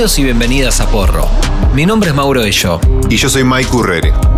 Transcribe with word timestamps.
Y 0.00 0.24
bienvenidas 0.24 0.80
a 0.80 0.88
Porro. 0.88 1.28
Mi 1.74 1.84
nombre 1.84 2.08
es 2.08 2.16
Mauro 2.16 2.42
Ello. 2.42 2.80
Y 3.10 3.18
yo 3.18 3.28
soy 3.28 3.44
Mike 3.44 3.68
Urrere. 3.76 4.29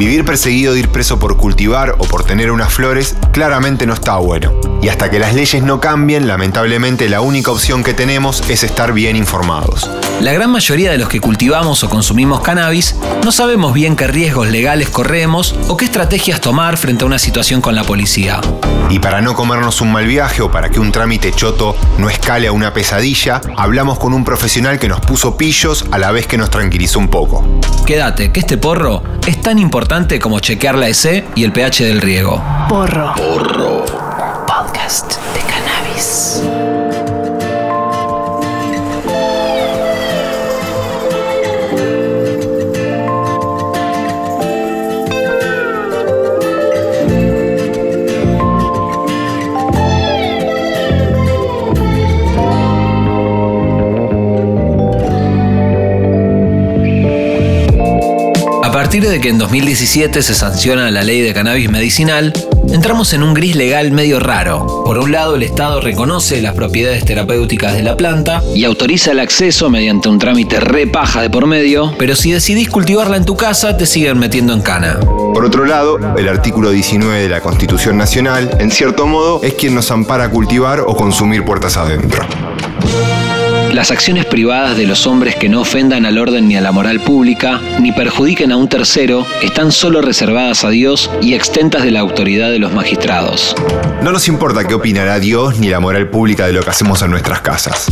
Vivir 0.00 0.24
perseguido 0.24 0.72
de 0.72 0.80
ir 0.80 0.88
preso 0.88 1.18
por 1.18 1.36
cultivar 1.36 1.94
o 1.98 2.06
por 2.06 2.24
tener 2.24 2.50
unas 2.50 2.72
flores 2.72 3.16
claramente 3.32 3.84
no 3.84 3.92
está 3.92 4.16
bueno. 4.16 4.50
Y 4.80 4.88
hasta 4.88 5.10
que 5.10 5.18
las 5.18 5.34
leyes 5.34 5.62
no 5.62 5.78
cambien, 5.78 6.26
lamentablemente 6.26 7.06
la 7.10 7.20
única 7.20 7.50
opción 7.50 7.84
que 7.84 7.92
tenemos 7.92 8.42
es 8.48 8.64
estar 8.64 8.94
bien 8.94 9.14
informados. 9.14 9.90
La 10.22 10.32
gran 10.32 10.50
mayoría 10.50 10.90
de 10.90 10.96
los 10.96 11.10
que 11.10 11.20
cultivamos 11.20 11.84
o 11.84 11.90
consumimos 11.90 12.40
cannabis 12.40 12.96
no 13.22 13.30
sabemos 13.30 13.74
bien 13.74 13.94
qué 13.94 14.06
riesgos 14.06 14.48
legales 14.48 14.88
corremos 14.88 15.54
o 15.68 15.76
qué 15.76 15.84
estrategias 15.84 16.40
tomar 16.40 16.78
frente 16.78 17.04
a 17.04 17.06
una 17.06 17.18
situación 17.18 17.60
con 17.60 17.74
la 17.74 17.84
policía. 17.84 18.40
Y 18.88 19.00
para 19.00 19.20
no 19.20 19.34
comernos 19.34 19.82
un 19.82 19.92
mal 19.92 20.06
viaje 20.06 20.40
o 20.40 20.50
para 20.50 20.70
que 20.70 20.80
un 20.80 20.92
trámite 20.92 21.30
choto 21.32 21.76
no 21.98 22.08
escale 22.08 22.48
a 22.48 22.52
una 22.52 22.72
pesadilla, 22.72 23.42
hablamos 23.54 23.98
con 23.98 24.14
un 24.14 24.24
profesional 24.24 24.78
que 24.78 24.88
nos 24.88 25.00
puso 25.00 25.36
pillos 25.36 25.84
a 25.90 25.98
la 25.98 26.10
vez 26.10 26.26
que 26.26 26.38
nos 26.38 26.48
tranquilizó 26.48 26.98
un 26.98 27.08
poco. 27.08 27.44
Quédate, 27.86 28.32
que 28.32 28.40
este 28.40 28.56
porro 28.56 29.02
es 29.26 29.40
tan 29.40 29.58
importante 29.58 29.89
como 30.20 30.38
chequear 30.38 30.76
la 30.76 30.88
EC 30.88 31.24
y 31.34 31.42
el 31.42 31.50
pH 31.50 31.84
del 31.84 32.00
riego. 32.00 32.40
Porro. 32.68 33.12
Porro. 33.16 33.84
Podcast 34.46 35.16
de 35.34 35.40
cannabis. 35.40 36.44
Partir 58.80 59.06
de 59.06 59.20
que 59.20 59.28
en 59.28 59.36
2017 59.36 60.22
se 60.22 60.34
sanciona 60.34 60.90
la 60.90 61.02
ley 61.02 61.20
de 61.20 61.34
cannabis 61.34 61.68
medicinal, 61.68 62.32
entramos 62.72 63.12
en 63.12 63.22
un 63.22 63.34
gris 63.34 63.54
legal 63.54 63.92
medio 63.92 64.20
raro. 64.20 64.84
Por 64.86 64.96
un 64.96 65.12
lado, 65.12 65.34
el 65.34 65.42
Estado 65.42 65.82
reconoce 65.82 66.40
las 66.40 66.54
propiedades 66.54 67.04
terapéuticas 67.04 67.74
de 67.74 67.82
la 67.82 67.98
planta 67.98 68.42
y 68.54 68.64
autoriza 68.64 69.10
el 69.10 69.20
acceso 69.20 69.68
mediante 69.68 70.08
un 70.08 70.18
trámite 70.18 70.60
re 70.60 70.86
paja 70.86 71.20
de 71.20 71.28
por 71.28 71.46
medio, 71.46 71.94
pero 71.98 72.16
si 72.16 72.32
decidís 72.32 72.70
cultivarla 72.70 73.18
en 73.18 73.26
tu 73.26 73.36
casa, 73.36 73.76
te 73.76 73.84
siguen 73.84 74.18
metiendo 74.18 74.54
en 74.54 74.62
cana. 74.62 74.98
Por 74.98 75.44
otro 75.44 75.66
lado, 75.66 75.98
el 76.16 76.26
artículo 76.30 76.70
19 76.70 77.20
de 77.20 77.28
la 77.28 77.42
Constitución 77.42 77.98
Nacional, 77.98 78.56
en 78.60 78.70
cierto 78.70 79.06
modo, 79.06 79.42
es 79.42 79.52
quien 79.52 79.74
nos 79.74 79.90
ampara 79.90 80.24
a 80.24 80.30
cultivar 80.30 80.80
o 80.80 80.96
consumir 80.96 81.44
puertas 81.44 81.76
adentro. 81.76 82.24
Las 83.72 83.92
acciones 83.92 84.26
privadas 84.26 84.76
de 84.76 84.84
los 84.84 85.06
hombres 85.06 85.36
que 85.36 85.48
no 85.48 85.60
ofendan 85.60 86.04
al 86.04 86.18
orden 86.18 86.48
ni 86.48 86.56
a 86.56 86.60
la 86.60 86.72
moral 86.72 86.98
pública, 87.00 87.60
ni 87.80 87.92
perjudiquen 87.92 88.50
a 88.50 88.56
un 88.56 88.68
tercero, 88.68 89.24
están 89.42 89.70
solo 89.70 90.02
reservadas 90.02 90.64
a 90.64 90.70
Dios 90.70 91.08
y 91.22 91.34
extentas 91.34 91.84
de 91.84 91.92
la 91.92 92.00
autoridad 92.00 92.50
de 92.50 92.58
los 92.58 92.72
magistrados. 92.72 93.54
No 94.02 94.10
nos 94.10 94.26
importa 94.26 94.66
qué 94.66 94.74
opinará 94.74 95.20
Dios 95.20 95.58
ni 95.60 95.68
la 95.68 95.78
moral 95.78 96.10
pública 96.10 96.46
de 96.46 96.52
lo 96.52 96.64
que 96.64 96.70
hacemos 96.70 97.00
en 97.02 97.12
nuestras 97.12 97.42
casas. 97.42 97.86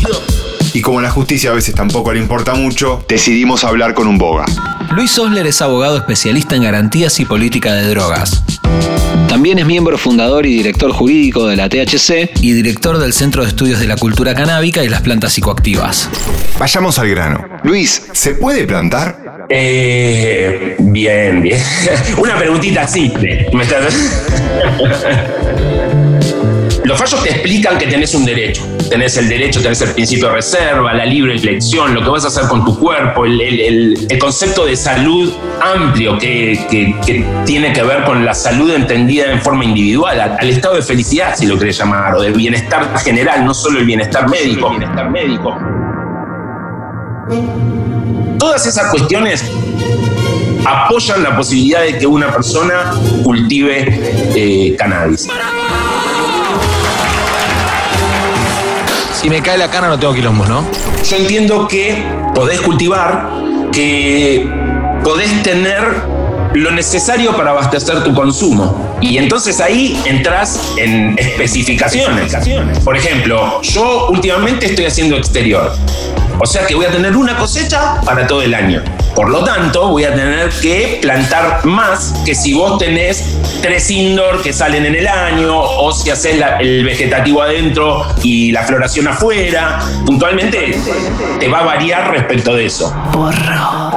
Y 0.75 0.83
como 0.83 1.00
la 1.00 1.11
justicia 1.11 1.50
a 1.50 1.55
veces 1.55 1.77
tampoco 1.77 2.12
le 2.12 2.19
importa 2.19 2.55
mucho, 2.55 3.05
decidimos 3.09 3.62
hablar 3.62 3.95
con 3.95 4.09
un 4.09 4.19
boga. 4.19 4.47
Luis 4.91 5.16
Osler 5.16 5.47
es 5.47 5.62
abogado 5.62 5.97
especialista 5.97 6.56
en 6.56 6.65
garantías 6.65 7.21
y 7.21 7.25
política 7.25 7.75
de 7.75 7.89
drogas. 7.89 8.43
También 9.38 9.60
es 9.60 9.66
miembro 9.66 9.97
fundador 9.97 10.47
y 10.47 10.56
director 10.56 10.91
jurídico 10.91 11.47
de 11.47 11.54
la 11.54 11.69
THC 11.69 12.28
y 12.43 12.54
director 12.54 12.99
del 12.99 13.12
Centro 13.12 13.44
de 13.44 13.50
Estudios 13.50 13.78
de 13.78 13.87
la 13.87 13.94
Cultura 13.97 14.34
Canábica 14.34 14.82
y 14.82 14.88
las 14.88 15.00
Plantas 15.00 15.32
Psicoactivas. 15.32 16.09
Vayamos 16.59 16.99
al 16.99 17.09
grano. 17.10 17.44
Luis, 17.62 18.03
¿se 18.15 18.34
puede 18.34 18.66
plantar? 18.66 19.47
Eh, 19.48 20.75
bien, 20.81 21.41
bien. 21.41 21.62
Una 22.19 22.37
preguntita 22.37 22.88
simple. 22.88 23.47
¿Me 23.53 23.62
estás- 23.62 23.94
Los 24.82 25.04
fallos 26.98 27.22
te 27.22 27.31
explican 27.31 27.78
que 27.78 27.86
tenés 27.86 28.14
un 28.14 28.25
derecho. 28.25 28.62
Tenés 28.91 29.16
el 29.16 29.28
derecho, 29.28 29.60
tenés 29.62 29.81
el 29.82 29.91
principio 29.92 30.28
de 30.28 30.34
reserva, 30.34 30.92
la 30.94 31.04
libre 31.04 31.34
elección, 31.34 31.94
lo 31.94 32.03
que 32.03 32.09
vas 32.09 32.25
a 32.25 32.28
hacer 32.28 32.48
con 32.48 32.64
tu 32.64 32.78
cuerpo, 32.78 33.25
el, 33.25 33.41
el- 33.41 33.60
el- 33.60 34.06
el 34.10 34.19
concepto 34.19 34.66
de 34.66 34.75
salud 34.76 35.32
amplio 35.60 36.19
que, 36.19 36.59
que- 36.70 36.94
que 37.06 37.25
tiene 37.47 37.72
que 37.72 37.82
ver 37.82 38.04
con 38.04 38.25
la 38.25 38.34
salud 38.34 38.72
entendida 38.75 39.31
en 39.31 39.41
forma 39.41 39.64
individual, 39.64 40.20
al, 40.20 40.36
al 40.41 40.48
estado 40.48 40.75
de 40.76 40.82
felicidad, 40.82 41.34
si 41.36 41.47
lo 41.47 41.59
querés 41.59 41.78
llamar, 41.78 42.14
o 42.16 42.20
de 42.22 42.31
bienestar 42.31 42.98
general, 42.98 43.44
no 43.44 43.54
solo 43.54 43.78
el 43.78 43.84
bienestar 43.86 44.28
médico. 44.28 44.70
bienestar 44.70 45.10
médico. 45.10 45.56
Todas 48.38 48.66
esas 48.66 48.91
cuestiones 48.91 49.44
apoyan 50.65 51.22
la 51.22 51.36
posibilidad 51.36 51.82
de 51.82 51.98
que 51.98 52.06
una 52.06 52.32
persona 52.32 52.92
cultive 53.22 54.00
eh, 54.34 54.75
cannabis. 54.78 55.26
Si 59.21 59.29
me 59.29 59.43
cae 59.43 59.59
la 59.59 59.69
cana 59.69 59.89
no 59.89 59.99
tengo 59.99 60.15
quilombos, 60.15 60.49
¿no? 60.49 60.65
Yo 61.03 61.17
entiendo 61.17 61.67
que 61.67 62.05
podés 62.37 62.61
cultivar, 62.61 63.29
que 63.73 64.49
podés 65.03 65.43
tener 65.43 65.83
lo 66.55 66.71
necesario 66.71 67.37
para 67.37 67.51
abastecer 67.51 68.05
tu 68.05 68.15
consumo. 68.15 68.97
Y 69.01 69.19
entonces 69.19 69.61
ahí 69.61 70.01
entras 70.05 70.61
en 70.77 71.19
especificaciones. 71.19 72.33
Por 72.84 72.97
ejemplo, 72.97 73.61
yo 73.62 74.07
últimamente 74.11 74.67
estoy 74.67 74.84
haciendo 74.84 75.17
exterior. 75.17 75.73
O 76.39 76.47
sea 76.47 76.65
que 76.65 76.77
voy 76.77 76.87
a 76.87 76.93
tener 76.93 77.17
una 77.17 77.37
cosecha 77.37 78.01
para 78.03 78.25
todo 78.25 78.43
el 78.43 78.55
año. 78.55 78.84
Por 79.19 79.31
lo 79.31 79.43
tanto, 79.43 79.89
voy 79.89 80.05
a 80.05 80.15
tener 80.15 80.49
que 80.62 81.01
plantar 81.03 81.65
más 81.65 82.15
que 82.25 82.37
si 82.37 82.55
vos 82.55 82.79
tenés 82.79 83.37
tres 83.61 83.91
indoor 83.91 84.41
que 84.43 84.53
salen 84.53 84.87
en 84.87 84.95
el 84.95 85.09
año 85.09 85.61
o 85.61 85.91
si 85.91 86.09
haces 86.09 86.41
el 86.61 86.84
vegetativo 86.84 87.43
adentro 87.43 88.07
y 88.23 88.53
la 88.53 88.62
floración 88.62 89.09
afuera. 89.09 89.81
Puntualmente 90.07 90.78
te 91.41 91.49
va 91.49 91.59
a 91.59 91.65
variar 91.65 92.12
respecto 92.12 92.55
de 92.55 92.67
eso. 92.67 92.95
Porro. 93.12 93.89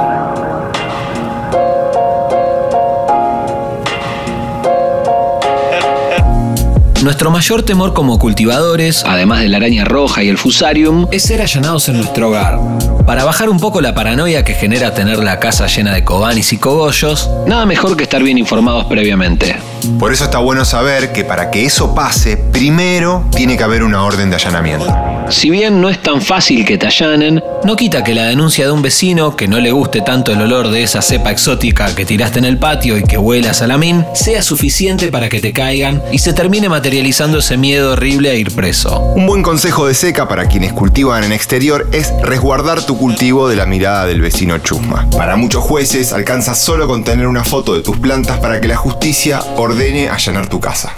Nuestro 7.02 7.30
mayor 7.30 7.62
temor 7.62 7.94
como 7.94 8.18
cultivadores, 8.18 9.04
además 9.04 9.40
de 9.40 9.48
la 9.48 9.58
araña 9.58 9.84
roja 9.84 10.24
y 10.24 10.28
el 10.28 10.38
fusarium, 10.38 11.06
es 11.12 11.22
ser 11.22 11.42
allanados 11.42 11.88
en 11.88 11.98
nuestro 11.98 12.28
hogar. 12.28 12.58
Para 13.06 13.24
bajar 13.24 13.48
un 13.48 13.58
poco 13.58 13.80
la 13.80 13.94
paranoia 13.94 14.44
que 14.44 14.54
genera 14.54 14.94
tener 14.94 15.18
la 15.18 15.40
casa 15.40 15.66
llena 15.66 15.92
de 15.92 16.04
cobanis 16.04 16.52
y 16.52 16.58
cogollos, 16.58 17.28
nada 17.46 17.66
mejor 17.66 17.96
que 17.96 18.04
estar 18.04 18.22
bien 18.22 18.38
informados 18.38 18.84
previamente. 18.86 19.56
Por 19.98 20.12
eso 20.12 20.24
está 20.24 20.38
bueno 20.38 20.64
saber 20.64 21.12
que 21.12 21.24
para 21.24 21.50
que 21.50 21.64
eso 21.64 21.94
pase, 21.94 22.36
primero 22.36 23.24
tiene 23.34 23.56
que 23.56 23.64
haber 23.64 23.82
una 23.82 24.04
orden 24.04 24.30
de 24.30 24.36
allanamiento. 24.36 25.11
Si 25.30 25.50
bien 25.50 25.80
no 25.80 25.88
es 25.88 26.00
tan 26.02 26.20
fácil 26.20 26.64
que 26.64 26.78
te 26.78 26.86
allanen, 26.86 27.42
no 27.64 27.76
quita 27.76 28.04
que 28.04 28.14
la 28.14 28.24
denuncia 28.24 28.66
de 28.66 28.72
un 28.72 28.82
vecino 28.82 29.36
que 29.36 29.48
no 29.48 29.60
le 29.60 29.72
guste 29.72 30.00
tanto 30.00 30.32
el 30.32 30.40
olor 30.40 30.70
de 30.70 30.82
esa 30.82 31.02
cepa 31.02 31.30
exótica 31.30 31.94
que 31.94 32.04
tiraste 32.04 32.38
en 32.38 32.44
el 32.44 32.58
patio 32.58 32.98
y 32.98 33.04
que 33.04 33.18
huele 33.18 33.48
a 33.48 33.54
salamín 33.54 34.04
sea 34.14 34.42
suficiente 34.42 35.10
para 35.10 35.28
que 35.28 35.40
te 35.40 35.52
caigan 35.52 36.02
y 36.12 36.18
se 36.18 36.32
termine 36.32 36.68
materializando 36.68 37.38
ese 37.38 37.56
miedo 37.56 37.92
horrible 37.92 38.30
a 38.30 38.34
ir 38.34 38.50
preso. 38.52 39.00
Un 39.00 39.26
buen 39.26 39.42
consejo 39.42 39.86
de 39.86 39.94
seca 39.94 40.28
para 40.28 40.46
quienes 40.46 40.72
cultivan 40.72 41.24
en 41.24 41.32
exterior 41.32 41.88
es 41.92 42.12
resguardar 42.22 42.84
tu 42.84 42.98
cultivo 42.98 43.48
de 43.48 43.56
la 43.56 43.66
mirada 43.66 44.06
del 44.06 44.20
vecino 44.20 44.58
chusma. 44.58 45.08
Para 45.10 45.36
muchos 45.36 45.62
jueces 45.62 46.12
alcanza 46.12 46.54
solo 46.54 46.86
con 46.86 47.04
tener 47.04 47.26
una 47.26 47.44
foto 47.44 47.74
de 47.74 47.82
tus 47.82 47.96
plantas 47.98 48.38
para 48.38 48.60
que 48.60 48.68
la 48.68 48.76
justicia 48.76 49.40
ordene 49.56 50.08
allanar 50.08 50.48
tu 50.48 50.60
casa. 50.60 50.92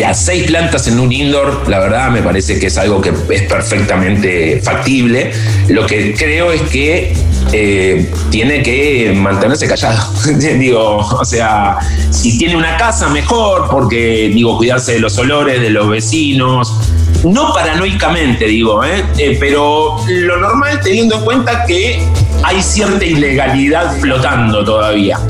Mira, 0.00 0.14
seis 0.14 0.44
plantas 0.44 0.88
en 0.88 0.98
un 0.98 1.12
indoor, 1.12 1.68
la 1.68 1.78
verdad 1.78 2.08
me 2.08 2.22
parece 2.22 2.58
que 2.58 2.68
es 2.68 2.78
algo 2.78 3.02
que 3.02 3.10
es 3.10 3.42
perfectamente 3.42 4.58
factible. 4.64 5.30
Lo 5.68 5.84
que 5.84 6.14
creo 6.14 6.52
es 6.52 6.62
que 6.62 7.12
eh, 7.52 8.10
tiene 8.30 8.62
que 8.62 9.12
mantenerse 9.14 9.68
callado. 9.68 10.10
digo, 10.38 10.96
o 10.96 11.24
sea, 11.26 11.76
si 12.10 12.38
tiene 12.38 12.56
una 12.56 12.78
casa, 12.78 13.10
mejor, 13.10 13.68
porque, 13.70 14.30
digo, 14.32 14.56
cuidarse 14.56 14.92
de 14.94 15.00
los 15.00 15.18
olores, 15.18 15.60
de 15.60 15.68
los 15.68 15.86
vecinos. 15.90 16.74
No 17.22 17.52
paranoicamente, 17.52 18.46
digo, 18.46 18.82
¿eh? 18.82 19.04
Eh, 19.18 19.36
pero 19.38 19.98
lo 20.08 20.38
normal 20.38 20.80
teniendo 20.82 21.16
en 21.16 21.24
cuenta 21.26 21.66
que 21.66 22.02
hay 22.42 22.62
cierta 22.62 23.04
ilegalidad 23.04 23.98
flotando 24.00 24.64
todavía. 24.64 25.20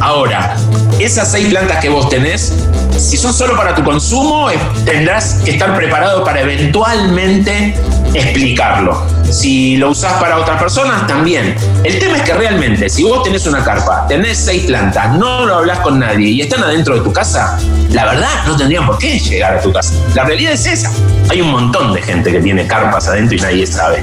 Ahora, 0.00 0.56
esas 0.98 1.30
seis 1.30 1.46
plantas 1.46 1.78
que 1.78 1.88
vos 1.88 2.08
tenés, 2.08 2.52
si 2.98 3.16
son 3.16 3.32
solo 3.32 3.56
para 3.56 3.74
tu 3.74 3.82
consumo, 3.82 4.48
tendrás 4.84 5.40
que 5.44 5.52
estar 5.52 5.74
preparado 5.76 6.24
para 6.24 6.40
eventualmente 6.40 7.74
explicarlo. 8.14 9.06
Si 9.30 9.76
lo 9.76 9.90
usás 9.90 10.14
para 10.14 10.38
otras 10.38 10.60
personas, 10.60 11.06
también. 11.06 11.54
El 11.84 11.98
tema 11.98 12.16
es 12.16 12.22
que 12.22 12.34
realmente, 12.34 12.88
si 12.88 13.04
vos 13.04 13.22
tenés 13.22 13.46
una 13.46 13.62
carpa, 13.62 14.06
tenés 14.08 14.38
seis 14.38 14.64
plantas, 14.64 15.16
no 15.16 15.46
lo 15.46 15.56
hablas 15.56 15.78
con 15.80 15.98
nadie 15.98 16.30
y 16.30 16.40
están 16.40 16.64
adentro 16.64 16.96
de 16.96 17.02
tu 17.02 17.12
casa, 17.12 17.58
la 17.90 18.06
verdad 18.06 18.44
no 18.46 18.56
tendrían 18.56 18.86
por 18.86 18.98
qué 18.98 19.18
llegar 19.18 19.56
a 19.56 19.60
tu 19.60 19.72
casa. 19.72 19.94
La 20.14 20.24
realidad 20.24 20.52
es 20.52 20.66
esa. 20.66 20.92
Hay 21.28 21.40
un 21.40 21.50
montón 21.50 21.92
de 21.92 22.02
gente 22.02 22.32
que 22.32 22.40
tiene 22.40 22.66
carpas 22.66 23.06
adentro 23.06 23.36
y 23.36 23.40
nadie 23.40 23.66
sabe. 23.66 24.02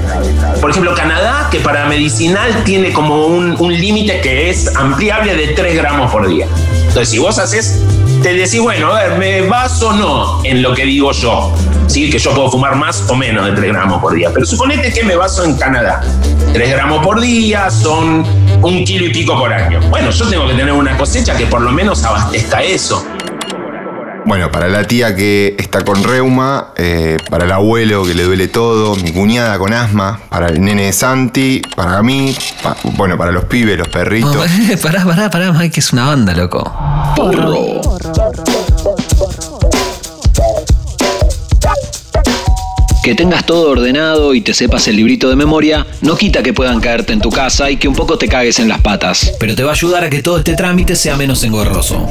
Por 0.60 0.70
ejemplo, 0.70 0.94
Canadá, 0.94 1.48
que 1.50 1.60
para 1.60 1.86
medicinal 1.86 2.64
tiene 2.64 2.92
como 2.92 3.26
un, 3.26 3.54
un 3.58 3.72
límite 3.72 4.20
que 4.20 4.48
es 4.48 4.74
ampliable 4.76 5.34
de 5.34 5.48
3 5.48 5.76
gramos 5.76 6.10
por 6.10 6.26
día. 6.26 6.46
Entonces, 6.86 7.10
si 7.10 7.18
vos 7.18 7.38
haces, 7.38 7.82
te 8.22 8.34
decís, 8.34 8.60
bueno, 8.60 8.92
a 8.92 9.02
ver, 9.02 9.18
¿me 9.18 9.42
vas 9.42 9.82
o 9.82 9.92
no 9.92 10.44
en 10.44 10.62
lo 10.62 10.74
que 10.74 10.84
digo 10.84 11.12
yo? 11.12 11.54
Sí, 11.86 12.10
que 12.10 12.18
yo 12.18 12.34
puedo 12.34 12.50
fumar 12.50 12.76
más 12.76 13.08
o 13.08 13.14
menos 13.14 13.46
de 13.46 13.52
3 13.52 13.72
gramos 13.72 14.00
por 14.00 14.14
día. 14.14 14.30
Pero 14.32 14.44
suponete 14.44 14.92
que 14.92 15.04
me 15.04 15.16
baso 15.16 15.44
en 15.44 15.56
Canadá. 15.56 16.02
3 16.52 16.70
gramos 16.70 17.04
por 17.04 17.20
día 17.20 17.70
son 17.70 18.24
un 18.62 18.84
kilo 18.84 19.06
y 19.06 19.10
pico 19.10 19.38
por 19.38 19.52
año. 19.52 19.80
Bueno, 19.88 20.10
yo 20.10 20.28
tengo 20.28 20.46
que 20.46 20.54
tener 20.54 20.72
una 20.72 20.96
cosecha 20.96 21.36
que 21.36 21.46
por 21.46 21.60
lo 21.60 21.70
menos 21.70 22.04
abastezca 22.04 22.62
eso. 22.62 23.06
Bueno, 24.28 24.52
para 24.52 24.68
la 24.68 24.84
tía 24.86 25.16
que 25.16 25.56
está 25.58 25.82
con 25.86 26.02
reuma, 26.04 26.74
eh, 26.76 27.16
para 27.30 27.46
el 27.46 27.52
abuelo 27.52 28.04
que 28.04 28.14
le 28.14 28.24
duele 28.24 28.46
todo, 28.48 28.94
mi 28.96 29.10
cuñada 29.10 29.58
con 29.58 29.72
asma, 29.72 30.20
para 30.28 30.48
el 30.48 30.60
nene 30.60 30.82
de 30.84 30.92
Santi, 30.92 31.62
para 31.74 32.02
mí, 32.02 32.36
pa- 32.62 32.76
bueno, 32.96 33.16
para 33.16 33.32
los 33.32 33.44
pibes, 33.46 33.78
los 33.78 33.88
perritos. 33.88 34.34
No, 34.34 34.42
pará, 34.82 35.02
pará, 35.04 35.30
pará, 35.30 35.50
Mike, 35.52 35.70
que 35.74 35.80
es 35.80 35.92
una 35.94 36.06
banda, 36.08 36.34
loco. 36.34 36.62
Que 43.02 43.14
tengas 43.14 43.46
todo 43.46 43.70
ordenado 43.70 44.34
y 44.34 44.42
te 44.42 44.52
sepas 44.52 44.86
el 44.88 44.96
librito 44.96 45.30
de 45.30 45.36
memoria 45.36 45.86
no 46.02 46.16
quita 46.16 46.42
que 46.42 46.52
puedan 46.52 46.80
caerte 46.80 47.12
en 47.14 47.20
tu 47.20 47.30
casa 47.30 47.70
y 47.70 47.76
que 47.78 47.88
un 47.88 47.94
poco 47.94 48.18
te 48.18 48.28
cagues 48.28 48.58
en 48.58 48.68
las 48.68 48.80
patas, 48.82 49.32
pero 49.40 49.54
te 49.54 49.62
va 49.62 49.70
a 49.70 49.74
ayudar 49.74 50.04
a 50.04 50.10
que 50.10 50.22
todo 50.22 50.38
este 50.38 50.54
trámite 50.54 50.94
sea 50.94 51.16
menos 51.16 51.42
engorroso. 51.44 52.06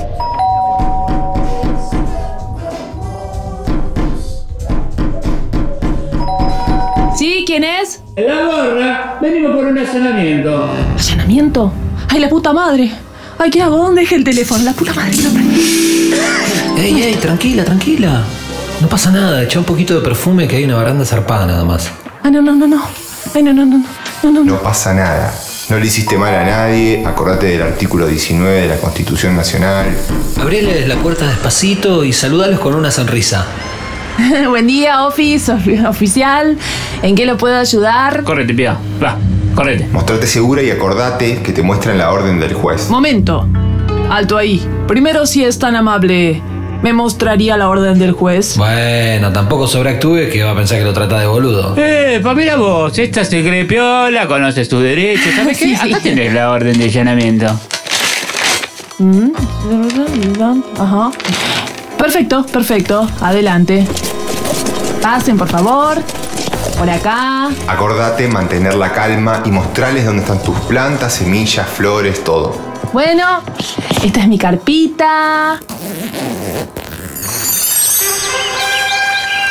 ¿Quién 7.60 7.72
es? 7.82 8.02
La 8.16 8.44
gorra, 8.46 9.18
venimos 9.20 9.56
por 9.56 9.66
un 9.66 9.76
allanamiento. 9.80 10.70
¿Allanamiento? 10.96 11.74
¡Ay, 12.08 12.20
la 12.20 12.30
puta 12.30 12.54
madre! 12.54 12.92
Ay, 13.40 13.50
¿qué 13.50 13.64
hago? 13.64 13.78
¿Dónde 13.78 14.02
dejé 14.02 14.14
el 14.18 14.24
teléfono? 14.24 14.64
La 14.64 14.74
puta 14.74 14.94
madre. 14.94 15.16
no- 15.18 16.80
Ey, 16.80 17.02
ey, 17.02 17.16
tranquila, 17.16 17.66
tranquila. 17.66 18.22
No 18.80 18.88
pasa 18.88 19.10
nada, 19.10 19.42
echa 19.42 19.58
un 19.58 19.66
poquito 19.66 19.96
de 19.96 20.02
perfume 20.02 20.48
que 20.48 20.58
hay 20.58 20.66
una 20.66 20.76
baranda 20.76 21.04
zarpada 21.04 21.48
nada 21.48 21.66
más. 21.66 21.90
Ay, 22.22 22.30
no, 22.30 22.44
no, 22.44 22.54
no, 22.54 22.68
no. 22.68 22.84
Ay, 23.34 23.42
no, 23.42 23.52
no, 23.54 23.66
no. 23.66 23.78
No, 24.22 24.32
no, 24.32 24.44
no. 24.44 24.54
No 24.54 24.62
pasa 24.62 24.94
nada. 24.94 25.34
No 25.70 25.80
le 25.80 25.88
hiciste 25.88 26.16
mal 26.16 26.36
a 26.36 26.44
nadie. 26.46 27.04
Acordate 27.08 27.48
del 27.48 27.64
artículo 27.64 28.06
19 28.06 28.62
de 28.62 28.68
la 28.68 28.78
Constitución 28.78 29.36
Nacional. 29.36 29.98
Abriles 30.40 30.88
la 30.88 30.98
puerta 30.98 31.26
despacito 31.26 32.04
y 32.04 32.14
saludalos 32.14 32.60
con 32.60 32.76
una 32.76 32.92
sonrisa. 32.92 33.48
Buen 34.50 34.68
día, 34.68 35.06
Office, 35.06 35.52
ofi- 35.52 35.86
oficial. 35.88 36.58
¿En 37.04 37.16
qué 37.16 37.26
lo 37.26 37.38
puedo 37.38 37.56
ayudar? 37.58 38.24
Correte, 38.24 38.54
pía. 38.54 38.78
Va, 39.04 39.18
correte. 39.56 39.88
Mostrate 39.92 40.28
segura 40.28 40.62
y 40.62 40.72
acordate 40.72 41.40
que 41.44 41.52
te 41.52 41.62
muestran 41.62 41.98
la 41.98 42.12
orden 42.12 42.40
del 42.40 42.54
juez. 42.54 42.90
Momento. 42.90 43.48
Alto 44.10 44.38
ahí. 44.38 44.66
Primero, 44.88 45.26
si 45.26 45.44
es 45.44 45.60
tan 45.60 45.76
amable, 45.76 46.42
¿me 46.82 46.94
mostraría 46.94 47.58
la 47.58 47.70
orden 47.70 48.00
del 48.00 48.14
juez? 48.14 48.58
Bueno, 48.58 49.32
tampoco 49.34 49.68
sobreactúe 49.68 50.30
que 50.32 50.44
va 50.44 50.52
a 50.52 50.56
pensar 50.56 50.80
que 50.80 50.86
lo 50.86 50.94
trata 50.94 51.20
de 51.20 51.28
boludo. 51.28 51.76
Eh, 51.78 52.20
pa, 52.24 52.34
mira 52.34 52.56
vos, 52.56 52.98
esta 52.98 53.24
se 53.26 53.44
cree 53.44 53.66
piola, 53.66 54.26
conoces 54.28 54.68
tus 54.70 54.82
derechos. 54.82 55.34
¿Sabes 55.36 55.58
qué? 55.58 55.66
Sí, 55.68 55.76
sí. 55.76 55.94
Acá 55.94 56.02
tenés 56.02 56.34
la 56.34 56.50
orden 56.52 56.78
de 56.78 56.86
allanamiento. 56.86 57.60
Mm, 59.00 59.30
Ajá. 60.80 61.12
Perfecto, 61.98 62.46
perfecto. 62.46 63.08
Adelante. 63.22 63.86
Pasen, 65.08 65.38
por 65.38 65.48
favor. 65.48 66.04
Por 66.78 66.90
acá. 66.90 67.48
Acordate 67.66 68.28
mantener 68.28 68.74
la 68.74 68.92
calma 68.92 69.42
y 69.46 69.52
mostrarles 69.52 70.06
dónde 70.06 70.22
están 70.22 70.44
tus 70.44 70.60
plantas, 70.66 71.14
semillas, 71.14 71.66
flores, 71.66 72.26
todo. 72.26 72.60
Bueno, 72.92 73.42
esta 74.04 74.20
es 74.20 74.28
mi 74.28 74.38
carpita. 74.38 75.62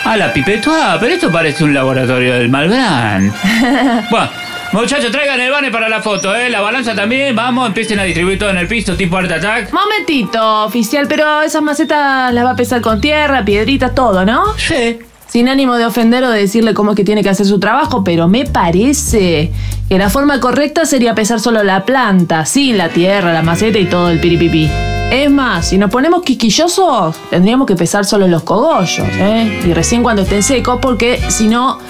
A 0.05 0.17
la 0.19 0.31
pipetua, 0.35 0.99
pero 1.01 1.15
esto 1.15 1.33
parece 1.33 1.65
un 1.65 1.73
laboratorio 1.73 2.35
del 2.35 2.51
Malbrán. 2.51 3.33
bueno, 4.11 4.29
muchachos, 4.73 5.11
traigan 5.11 5.41
el 5.41 5.51
banner 5.51 5.73
para 5.73 5.89
la 5.89 6.03
foto, 6.03 6.37
¿eh? 6.37 6.51
La 6.51 6.61
balanza 6.61 6.95
también, 6.95 7.35
vamos, 7.35 7.67
empiecen 7.69 7.99
a 7.99 8.03
distribuir 8.03 8.39
todo 8.39 8.51
en 8.51 8.59
el 8.59 8.69
piso, 8.69 8.95
tipo 8.95 9.17
Art 9.17 9.33
Attack. 9.33 9.73
Momentito, 9.73 10.67
oficial, 10.67 11.07
pero 11.09 11.41
esas 11.41 11.63
macetas 11.63 12.31
las 12.35 12.45
va 12.45 12.51
a 12.51 12.57
pesar 12.57 12.83
con 12.83 13.01
tierra, 13.01 13.43
piedritas, 13.43 13.95
todo, 13.95 14.27
¿no? 14.27 14.55
Sí. 14.59 14.99
Sin 15.37 15.51
ánimo 15.51 15.77
de 15.77 15.85
ofender 15.85 16.25
o 16.25 16.31
de 16.31 16.41
decirle 16.41 16.73
cómo 16.73 16.93
es 16.93 16.97
que 16.97 17.05
tiene 17.05 17.23
que 17.23 17.29
hacer 17.29 17.45
su 17.45 17.61
trabajo, 17.61 18.03
pero 18.03 18.27
me 18.27 18.47
parece 18.47 19.53
que 19.87 19.99
la 19.99 20.09
forma 20.09 20.41
correcta 20.41 20.87
sería 20.87 21.15
pesar 21.15 21.41
solo 21.41 21.63
la 21.63 21.85
planta, 21.85 22.47
sin 22.47 22.79
la 22.79 22.89
tierra, 22.89 23.35
la 23.35 23.43
maceta 23.43 23.79
y 23.79 23.85
todo 23.85 24.09
el 24.09 24.19
piripipi. 24.19 24.71
Es 25.11 25.31
más, 25.31 25.69
si 25.69 25.77
nos 25.77 25.91
ponemos 25.91 26.23
quisquillosos, 26.23 27.17
tendríamos 27.29 27.67
que 27.67 27.77
pesar 27.77 28.07
solo 28.07 28.27
los 28.29 28.45
cogollos, 28.45 29.07
¿eh? 29.19 29.61
Y 29.67 29.75
recién 29.75 30.03
cuando 30.03 30.23
estén 30.23 30.43
secos, 30.43 30.79
porque 30.81 31.21
si 31.29 31.49
no, 31.49 31.81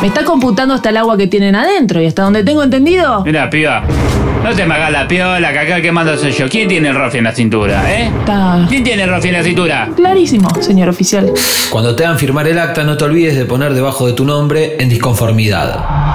me 0.00 0.08
está 0.08 0.24
computando 0.24 0.74
hasta 0.74 0.88
el 0.88 0.96
agua 0.96 1.16
que 1.16 1.28
tienen 1.28 1.54
adentro 1.54 2.02
y 2.02 2.06
hasta 2.06 2.24
donde 2.24 2.42
tengo 2.42 2.64
entendido. 2.64 3.22
Mira, 3.24 3.48
piba, 3.48 3.84
no 4.46 4.54
te 4.54 4.64
me 4.64 4.74
hagas 4.74 4.92
la 4.92 5.08
piola, 5.08 5.52
que 5.52 5.58
acá 5.58 5.76
el 5.76 5.82
que 5.82 5.90
manda 5.90 6.16
soy 6.16 6.30
yo. 6.30 6.48
¿Quién 6.48 6.68
tiene 6.68 6.88
el 6.88 6.94
rofi 6.94 7.18
en 7.18 7.24
la 7.24 7.32
cintura, 7.32 7.92
eh? 7.92 8.12
¿Quién 8.68 8.84
tiene 8.84 9.02
el 9.02 9.10
rofi 9.10 9.28
en 9.28 9.34
la 9.34 9.42
cintura? 9.42 9.88
clarísimo, 9.96 10.48
señor 10.60 10.88
oficial. 10.88 11.32
Cuando 11.68 11.96
te 11.96 12.04
hagan 12.04 12.16
firmar 12.16 12.46
el 12.46 12.56
acta, 12.56 12.84
no 12.84 12.96
te 12.96 13.04
olvides 13.04 13.36
de 13.36 13.44
poner 13.44 13.74
debajo 13.74 14.06
de 14.06 14.12
tu 14.12 14.24
nombre 14.24 14.76
en 14.78 14.88
disconformidad. 14.88 16.14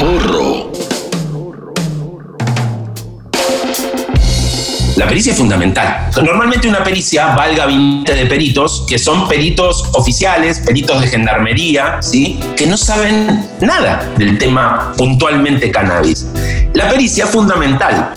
La 4.96 5.08
pericia 5.08 5.32
es 5.34 5.38
fundamental. 5.38 6.10
Normalmente 6.24 6.70
una 6.70 6.84
pericia 6.84 7.36
va 7.36 7.44
al 7.44 7.56
gabinete 7.56 8.14
de 8.16 8.28
peritos, 8.28 8.86
que 8.88 8.98
son 8.98 9.28
peritos 9.28 9.90
oficiales, 9.94 10.60
peritos 10.60 11.02
de 11.02 11.08
gendarmería, 11.08 12.02
¿sí? 12.02 12.40
que 12.56 12.66
no 12.66 12.78
saben 12.78 13.46
nada 13.60 14.10
del 14.18 14.38
tema 14.38 14.94
puntualmente 14.96 15.70
cannabis. 15.70 16.28
La 16.74 16.90
pericia 16.90 17.28
fundamental. 17.28 18.14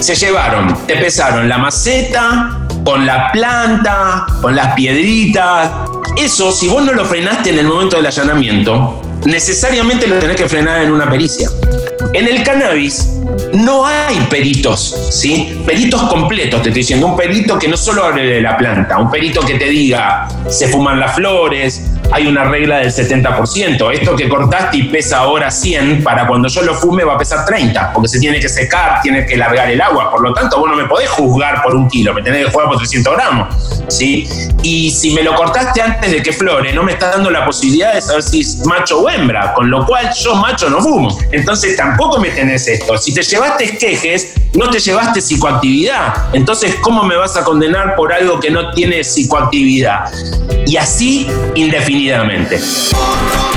Se 0.00 0.14
llevaron, 0.16 0.86
te 0.86 0.96
pesaron 0.96 1.48
la 1.48 1.58
maceta, 1.58 2.66
con 2.84 3.06
la 3.06 3.30
planta, 3.32 4.26
con 4.42 4.56
las 4.56 4.74
piedritas. 4.74 5.70
Eso, 6.16 6.50
si 6.52 6.68
vos 6.68 6.84
no 6.84 6.92
lo 6.92 7.04
frenaste 7.04 7.50
en 7.50 7.58
el 7.60 7.66
momento 7.66 7.96
del 7.96 8.06
allanamiento, 8.06 9.00
necesariamente 9.24 10.06
lo 10.06 10.18
tenés 10.18 10.36
que 10.36 10.48
frenar 10.48 10.82
en 10.82 10.92
una 10.92 11.08
pericia. 11.08 11.48
En 12.12 12.28
el 12.28 12.42
cannabis 12.42 13.10
no 13.52 13.86
hay 13.86 14.16
peritos, 14.30 14.94
¿sí? 15.10 15.60
Peritos 15.64 16.02
completos, 16.02 16.62
te 16.62 16.68
estoy 16.68 16.82
diciendo. 16.82 17.06
Un 17.06 17.16
perito 17.16 17.58
que 17.58 17.68
no 17.68 17.76
solo 17.76 18.04
hable 18.04 18.24
de 18.26 18.40
la 18.40 18.56
planta, 18.56 18.98
un 18.98 19.10
perito 19.10 19.40
que 19.40 19.54
te 19.54 19.66
diga, 19.66 20.28
se 20.48 20.68
fuman 20.68 21.00
las 21.00 21.14
flores, 21.14 21.82
hay 22.12 22.26
una 22.26 22.44
regla 22.44 22.78
del 22.78 22.92
70%. 22.92 23.92
Esto 23.92 24.16
que 24.16 24.28
cortaste 24.28 24.78
y 24.78 24.82
pesa 24.84 25.18
ahora 25.18 25.50
100, 25.50 26.02
para 26.02 26.26
cuando 26.26 26.48
yo 26.48 26.62
lo 26.62 26.74
fume 26.74 27.04
va 27.04 27.14
a 27.14 27.18
pesar 27.18 27.44
30, 27.44 27.92
porque 27.92 28.08
se 28.08 28.18
tiene 28.18 28.40
que 28.40 28.48
secar, 28.48 29.00
tiene 29.02 29.26
que 29.26 29.36
largar 29.36 29.70
el 29.70 29.80
agua. 29.80 30.10
Por 30.10 30.22
lo 30.22 30.32
tanto, 30.32 30.58
vos 30.58 30.68
no 30.68 30.76
me 30.76 30.84
podés 30.84 31.08
juzgar 31.10 31.62
por 31.62 31.74
un 31.74 31.88
kilo, 31.88 32.14
me 32.14 32.22
tenés 32.22 32.46
que 32.46 32.52
jugar 32.52 32.68
por 32.68 32.78
300 32.78 33.14
gramos, 33.14 33.56
¿sí? 33.88 34.28
Y 34.62 34.90
si 34.90 35.12
me 35.12 35.22
lo 35.22 35.34
cortaste 35.34 35.82
antes 35.82 36.10
de 36.10 36.22
que 36.22 36.32
flore, 36.32 36.72
no 36.72 36.82
me 36.82 36.92
está 36.92 37.10
dando 37.10 37.30
la 37.30 37.44
posibilidad 37.44 37.94
de 37.94 38.00
saber 38.00 38.22
si 38.22 38.40
es 38.40 38.64
macho 38.66 39.00
o 39.00 39.10
hembra, 39.10 39.52
con 39.54 39.70
lo 39.70 39.86
cual 39.86 40.10
yo 40.14 40.34
macho 40.36 40.70
no 40.70 40.80
fumo. 40.80 41.18
Entonces 41.32 41.76
tampoco 41.76 42.18
me 42.18 42.30
tenés 42.30 42.66
esto. 42.68 42.96
Si 42.98 43.12
te 43.12 43.22
llevaste 43.22 43.76
quejes, 43.76 44.34
no 44.54 44.70
te 44.70 44.78
llevaste 44.78 45.20
psicoactividad. 45.20 46.32
Entonces, 46.32 46.76
¿cómo 46.80 47.02
me 47.02 47.16
vas 47.16 47.36
a 47.36 47.44
condenar 47.44 47.96
por 47.96 48.12
algo 48.12 48.38
que 48.40 48.50
no 48.50 48.70
tiene 48.70 49.02
psicoactividad? 49.02 50.10
Y 50.66 50.76
así 50.76 51.26
indefinidamente. 51.54 51.93
La 51.94 53.53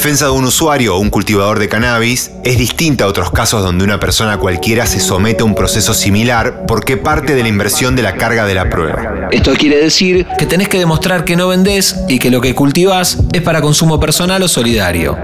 defensa 0.00 0.24
de 0.24 0.30
un 0.30 0.46
usuario 0.46 0.96
o 0.96 0.98
un 0.98 1.10
cultivador 1.10 1.58
de 1.58 1.68
cannabis 1.68 2.30
es 2.42 2.56
distinta 2.56 3.04
a 3.04 3.06
otros 3.06 3.30
casos 3.32 3.62
donde 3.62 3.84
una 3.84 4.00
persona 4.00 4.38
cualquiera 4.38 4.86
se 4.86 4.98
somete 4.98 5.42
a 5.42 5.44
un 5.44 5.54
proceso 5.54 5.92
similar 5.92 6.64
porque 6.66 6.96
parte 6.96 7.34
de 7.34 7.42
la 7.42 7.50
inversión 7.50 7.96
de 7.96 8.02
la 8.02 8.14
carga 8.14 8.46
de 8.46 8.54
la 8.54 8.70
prueba. 8.70 9.28
Esto 9.30 9.52
quiere 9.52 9.76
decir 9.76 10.26
que 10.38 10.46
tenés 10.46 10.70
que 10.70 10.78
demostrar 10.78 11.24
que 11.24 11.36
no 11.36 11.48
vendés 11.48 12.02
y 12.08 12.18
que 12.18 12.30
lo 12.30 12.40
que 12.40 12.54
cultivás 12.54 13.18
es 13.34 13.42
para 13.42 13.60
consumo 13.60 14.00
personal 14.00 14.42
o 14.42 14.48
solidario. 14.48 15.18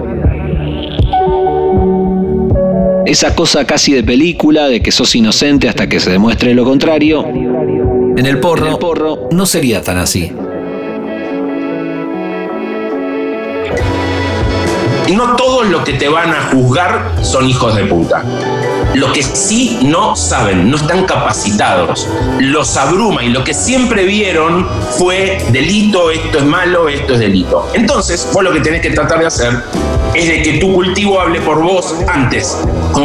Esa 3.07 3.35
cosa 3.35 3.65
casi 3.65 3.95
de 3.95 4.05
película 4.05 4.69
de 4.69 4.83
que 4.83 4.93
sos 4.93 5.15
inocente 5.15 5.71
hasta 5.71 5.89
que 5.89 6.01
se 6.01 6.11
demuestre 6.11 6.53
lo 6.53 6.65
contrario, 6.65 7.25
en 7.27 8.27
el 8.27 8.41
porro, 8.41 8.67
en 8.67 8.73
el 8.73 8.79
porro 8.79 9.31
no 9.31 9.47
sería 9.47 9.81
tan 9.81 9.97
así. 9.97 10.33
No 15.13 15.37
todos 15.37 15.67
los 15.69 15.85
que 15.85 15.93
te 15.93 16.09
van 16.09 16.33
a 16.33 16.51
juzgar 16.51 17.13
son 17.23 17.49
hijos 17.49 17.77
de 17.77 17.85
puta. 17.85 18.25
Lo 18.95 19.13
que 19.13 19.23
sí 19.23 19.79
no 19.83 20.17
saben, 20.17 20.71
no 20.71 20.77
están 20.77 21.05
capacitados, 21.05 22.09
los 22.39 22.77
abruma 22.77 23.23
y 23.23 23.29
lo 23.29 23.45
que 23.45 23.53
siempre 23.53 24.05
vieron 24.05 24.67
fue 24.99 25.39
delito, 25.51 26.11
esto 26.11 26.39
es 26.39 26.45
malo, 26.45 26.89
esto 26.89 27.15
es 27.15 27.21
delito. 27.21 27.69
Entonces, 27.75 28.27
vos 28.33 28.43
lo 28.43 28.53
que 28.53 28.61
tenés 28.61 28.81
que 28.81 28.91
tratar 28.91 29.21
de 29.21 29.27
hacer 29.27 29.63
es 30.15 30.29
de 30.29 30.43
que 30.43 30.59
tu 30.59 30.73
cultivo 30.73 31.21
hable 31.21 31.41
por 31.41 31.63
vos 31.63 31.95
antes, 32.09 32.57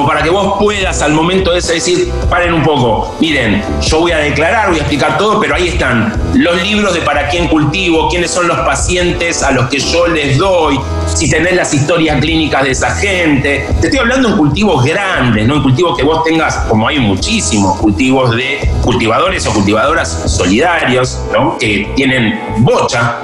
para 0.06 0.22
que 0.22 0.30
vos 0.30 0.58
puedas 0.60 1.02
al 1.02 1.14
momento 1.14 1.52
de 1.52 1.60
ese 1.60 1.74
decir, 1.74 2.12
paren 2.30 2.54
un 2.54 2.64
poco, 2.64 3.16
miren, 3.20 3.64
yo 3.82 4.00
voy 4.00 4.12
a 4.12 4.18
declarar, 4.18 4.70
voy 4.70 4.78
a 4.78 4.82
explicar 4.82 5.18
todo, 5.18 5.40
pero 5.40 5.56
ahí 5.56 5.70
están 5.70 6.14
los 6.36 6.62
libros 6.64 6.94
de 6.94 7.02
para 7.02 7.28
quién 7.30 7.48
cultivo, 7.48 8.10
quiénes 8.10 8.32
son 8.32 8.48
los 8.48 8.60
pacientes 8.60 9.44
a 9.44 9.52
los 9.52 9.70
que 9.70 9.80
yo 9.80 10.08
les 10.08 10.38
doy, 10.38 10.80
si 11.14 11.30
tenés 11.30 11.56
las 11.56 11.74
historias 11.74 12.20
clínicas 12.20 12.64
de 12.64 12.72
esa 12.72 12.92
gente. 12.92 13.68
Te 13.80 13.88
estoy 13.88 14.00
hablando 14.00 14.30
en 14.30 14.38
cultivos 14.38 14.84
grandes, 14.84 15.48
no 15.48 15.56
en 15.56 15.64
cultivos 15.64 15.98
que 15.98 16.04
vos 16.04 16.24
tengas, 16.24 16.56
como 16.70 16.88
hay 16.88 17.00
muchísimos 17.00 17.78
cultivos 17.80 18.36
de 18.36 18.70
cultivadores 18.82 19.46
o 19.48 19.54
cultivadoras 19.54 20.24
solidarios, 20.28 21.20
¿no? 21.34 21.58
que 21.58 21.92
tienen 21.96 22.40
bocha. 22.60 23.18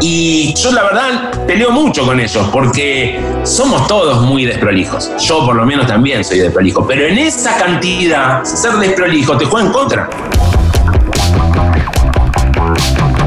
Y 0.00 0.54
yo 0.54 0.72
la 0.72 0.82
verdad 0.84 1.46
peleo 1.46 1.70
mucho 1.70 2.04
con 2.04 2.18
ellos 2.18 2.46
porque 2.52 3.20
somos 3.44 3.86
todos 3.86 4.22
muy 4.22 4.44
desprolijos. 4.44 5.10
Yo 5.18 5.44
por 5.44 5.56
lo 5.56 5.64
menos 5.64 5.86
también 5.86 6.24
soy 6.24 6.38
desprolijo. 6.38 6.86
Pero 6.86 7.06
en 7.06 7.18
esa 7.18 7.56
cantidad, 7.56 8.44
ser 8.44 8.72
desprolijo 8.74 9.36
te 9.36 9.44
juega 9.44 9.66
en 9.66 9.72
contra. 9.72 10.10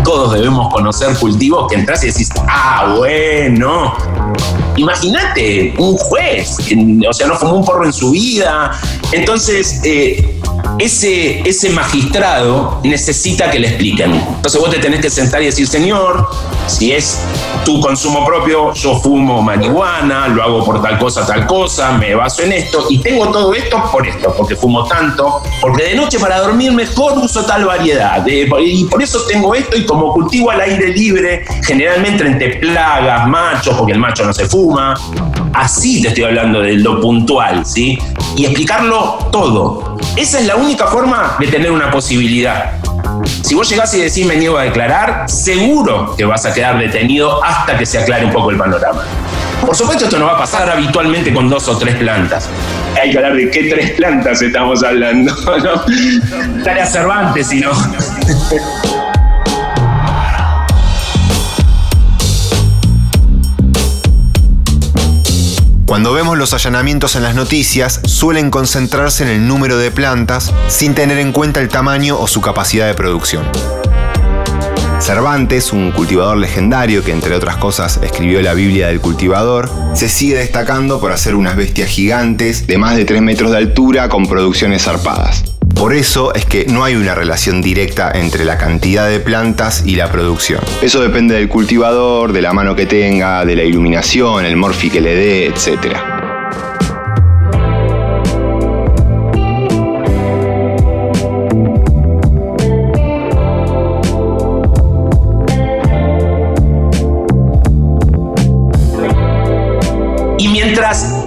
Todos 0.04 0.34
debemos 0.34 0.72
conocer 0.74 1.16
cultivos 1.18 1.70
que 1.70 1.76
entras 1.76 2.04
y 2.04 2.08
decís, 2.08 2.30
ah, 2.48 2.96
bueno. 2.98 3.94
Imagínate, 4.78 5.74
un 5.78 5.96
juez, 5.96 6.58
o 7.10 7.14
sea, 7.14 7.28
no 7.28 7.36
fumó 7.36 7.56
un 7.56 7.66
porro 7.66 7.86
en 7.86 7.94
su 7.94 8.12
vida. 8.12 8.72
Entonces, 9.14 9.80
eh, 9.86 10.35
ese, 10.80 11.48
ese 11.48 11.70
magistrado 11.70 12.80
necesita 12.84 13.50
que 13.50 13.60
le 13.60 13.68
expliquen. 13.68 14.14
Entonces 14.14 14.60
vos 14.60 14.70
te 14.70 14.80
tenés 14.80 15.02
que 15.02 15.10
sentar 15.10 15.42
y 15.42 15.46
decir, 15.46 15.68
señor, 15.68 16.30
si 16.68 16.92
es 16.92 17.20
tu 17.64 17.80
consumo 17.80 18.26
propio, 18.26 18.74
yo 18.74 19.00
fumo 19.00 19.42
marihuana, 19.42 20.28
lo 20.28 20.44
hago 20.44 20.66
por 20.66 20.82
tal 20.82 21.00
cosa, 21.00 21.26
tal 21.26 21.46
cosa, 21.46 21.94
me 21.94 22.14
baso 22.14 22.44
en 22.44 22.54
esto 22.54 22.86
y 22.90 23.00
tengo 23.00 23.32
todo 23.32 23.54
esto 23.54 23.82
por 23.92 24.08
esto, 24.08 24.34
porque 24.38 24.56
fumo 24.56 24.86
tanto, 24.86 25.42
porque 25.62 25.84
de 25.84 25.96
noche 25.96 26.20
para 26.20 26.40
dormir 26.42 26.72
mejor 26.72 27.18
uso 27.18 27.46
tal 27.46 27.66
variedad 27.66 28.26
y 28.28 28.84
por 28.86 29.02
eso 29.02 29.22
tengo 29.28 29.56
esto 29.56 29.78
y 29.78 29.86
como 29.86 30.14
cultivo 30.14 30.52
al 30.52 30.62
aire 30.62 30.90
libre, 30.90 31.46
generalmente 31.66 32.26
entre 32.26 32.58
plagas, 32.58 33.28
machos, 33.28 33.76
porque 33.78 33.94
el 33.94 34.00
macho 34.00 34.26
no 34.26 34.34
se 34.34 34.46
fuma, 34.46 34.94
así 35.54 36.02
te 36.02 36.10
estoy 36.10 36.26
hablando 36.26 36.62
de 36.62 36.74
lo 36.74 37.00
puntual, 37.02 37.66
¿sí? 37.66 37.98
Y 38.36 38.46
explicarlo 38.46 39.30
todo. 39.32 39.95
Esa 40.16 40.40
es 40.40 40.46
la 40.46 40.56
única 40.56 40.88
forma 40.88 41.36
de 41.40 41.48
tener 41.48 41.72
una 41.72 41.92
posibilidad. 41.92 42.74
Si 43.44 43.54
vos 43.54 43.70
llegás 43.70 43.94
y 43.94 44.02
decís 44.02 44.26
me 44.26 44.36
niego 44.36 44.58
a 44.58 44.64
declarar, 44.64 45.30
seguro 45.30 46.16
que 46.16 46.26
vas 46.26 46.46
a 46.46 46.54
quedar 46.54 46.80
detenido 46.80 47.44
hasta 47.44 47.78
que 47.78 47.86
se 47.86 48.00
aclare 48.00 48.26
un 48.26 48.32
poco 48.32 48.52
el 48.52 48.58
panorama. 48.58 49.04
Por 49.62 49.76
supuesto, 49.76 50.06
esto 50.06 50.20
no 50.20 50.26
va 50.26 50.34
a 50.34 50.38
pasar 50.38 50.70
habitualmente 50.70 51.34
con 51.34 51.50
dos 51.50 51.68
o 51.68 51.78
tres 51.78 51.96
plantas. 51.96 52.50
Hay 53.02 53.12
que 53.12 53.18
hablar 53.18 53.36
de 53.36 53.50
qué 53.52 53.64
tres 53.64 53.92
plantas 53.92 54.42
estamos 54.42 54.84
hablando, 54.84 55.34
¿no? 55.64 56.64
Dale 56.64 56.82
a 56.82 56.86
Cervantes, 56.86 57.48
si 57.48 57.60
no. 57.60 57.72
Cuando 65.86 66.14
vemos 66.14 66.36
los 66.36 66.52
allanamientos 66.54 67.16
en 67.16 67.22
las 67.22 67.36
noticias, 67.36 68.02
suelen 68.06 68.50
concentrarse 68.50 69.24
en 69.24 69.30
el 69.30 69.48
número 69.48 69.78
de 69.78 69.92
plantas 69.92 70.52
sin 70.68 70.96
tener 70.96 71.20
en 71.20 71.32
cuenta 71.32 71.62
el 71.62 71.70
tamaño 71.70 72.18
o 72.20 72.28
su 72.28 72.42
capacidad 72.42 72.88
de 72.88 72.96
producción. 72.96 73.46
Cervantes, 75.00 75.72
un 75.72 75.92
cultivador 75.92 76.38
legendario 76.38 77.04
que 77.04 77.12
entre 77.12 77.36
otras 77.36 77.58
cosas 77.58 78.00
escribió 78.02 78.42
la 78.42 78.56
Biblia 78.56 78.88
del 78.88 79.00
cultivador, 79.00 79.70
se 79.94 80.10
sigue 80.10 80.36
destacando 80.36 81.00
por 81.00 81.12
hacer 81.12 81.36
unas 81.36 81.56
bestias 81.56 81.90
gigantes 81.90 82.66
de 82.66 82.80
más 82.80 82.96
de 82.96 83.06
3 83.06 83.22
metros 83.22 83.52
de 83.52 83.58
altura 83.58 84.10
con 84.10 84.26
producciones 84.26 84.86
zarpadas. 84.86 85.55
Por 85.76 85.94
eso 85.94 86.34
es 86.34 86.46
que 86.46 86.66
no 86.66 86.84
hay 86.84 86.96
una 86.96 87.14
relación 87.14 87.62
directa 87.62 88.12
entre 88.14 88.46
la 88.46 88.58
cantidad 88.58 89.08
de 89.10 89.20
plantas 89.20 89.84
y 89.86 89.98
la 89.98 90.10
producción. 90.10 90.62
Eso 90.82 91.02
depende 91.02 91.36
del 91.36 91.50
cultivador, 91.50 92.32
de 92.32 92.42
la 92.42 92.54
mano 92.54 92.76
que 92.76 92.86
tenga, 92.86 93.46
de 93.46 93.56
la 93.56 93.64
iluminación, 93.64 94.46
el 94.46 94.56
morfi 94.56 94.90
que 94.90 95.02
le 95.02 95.16
dé, 95.16 95.46
etc. 95.48 96.15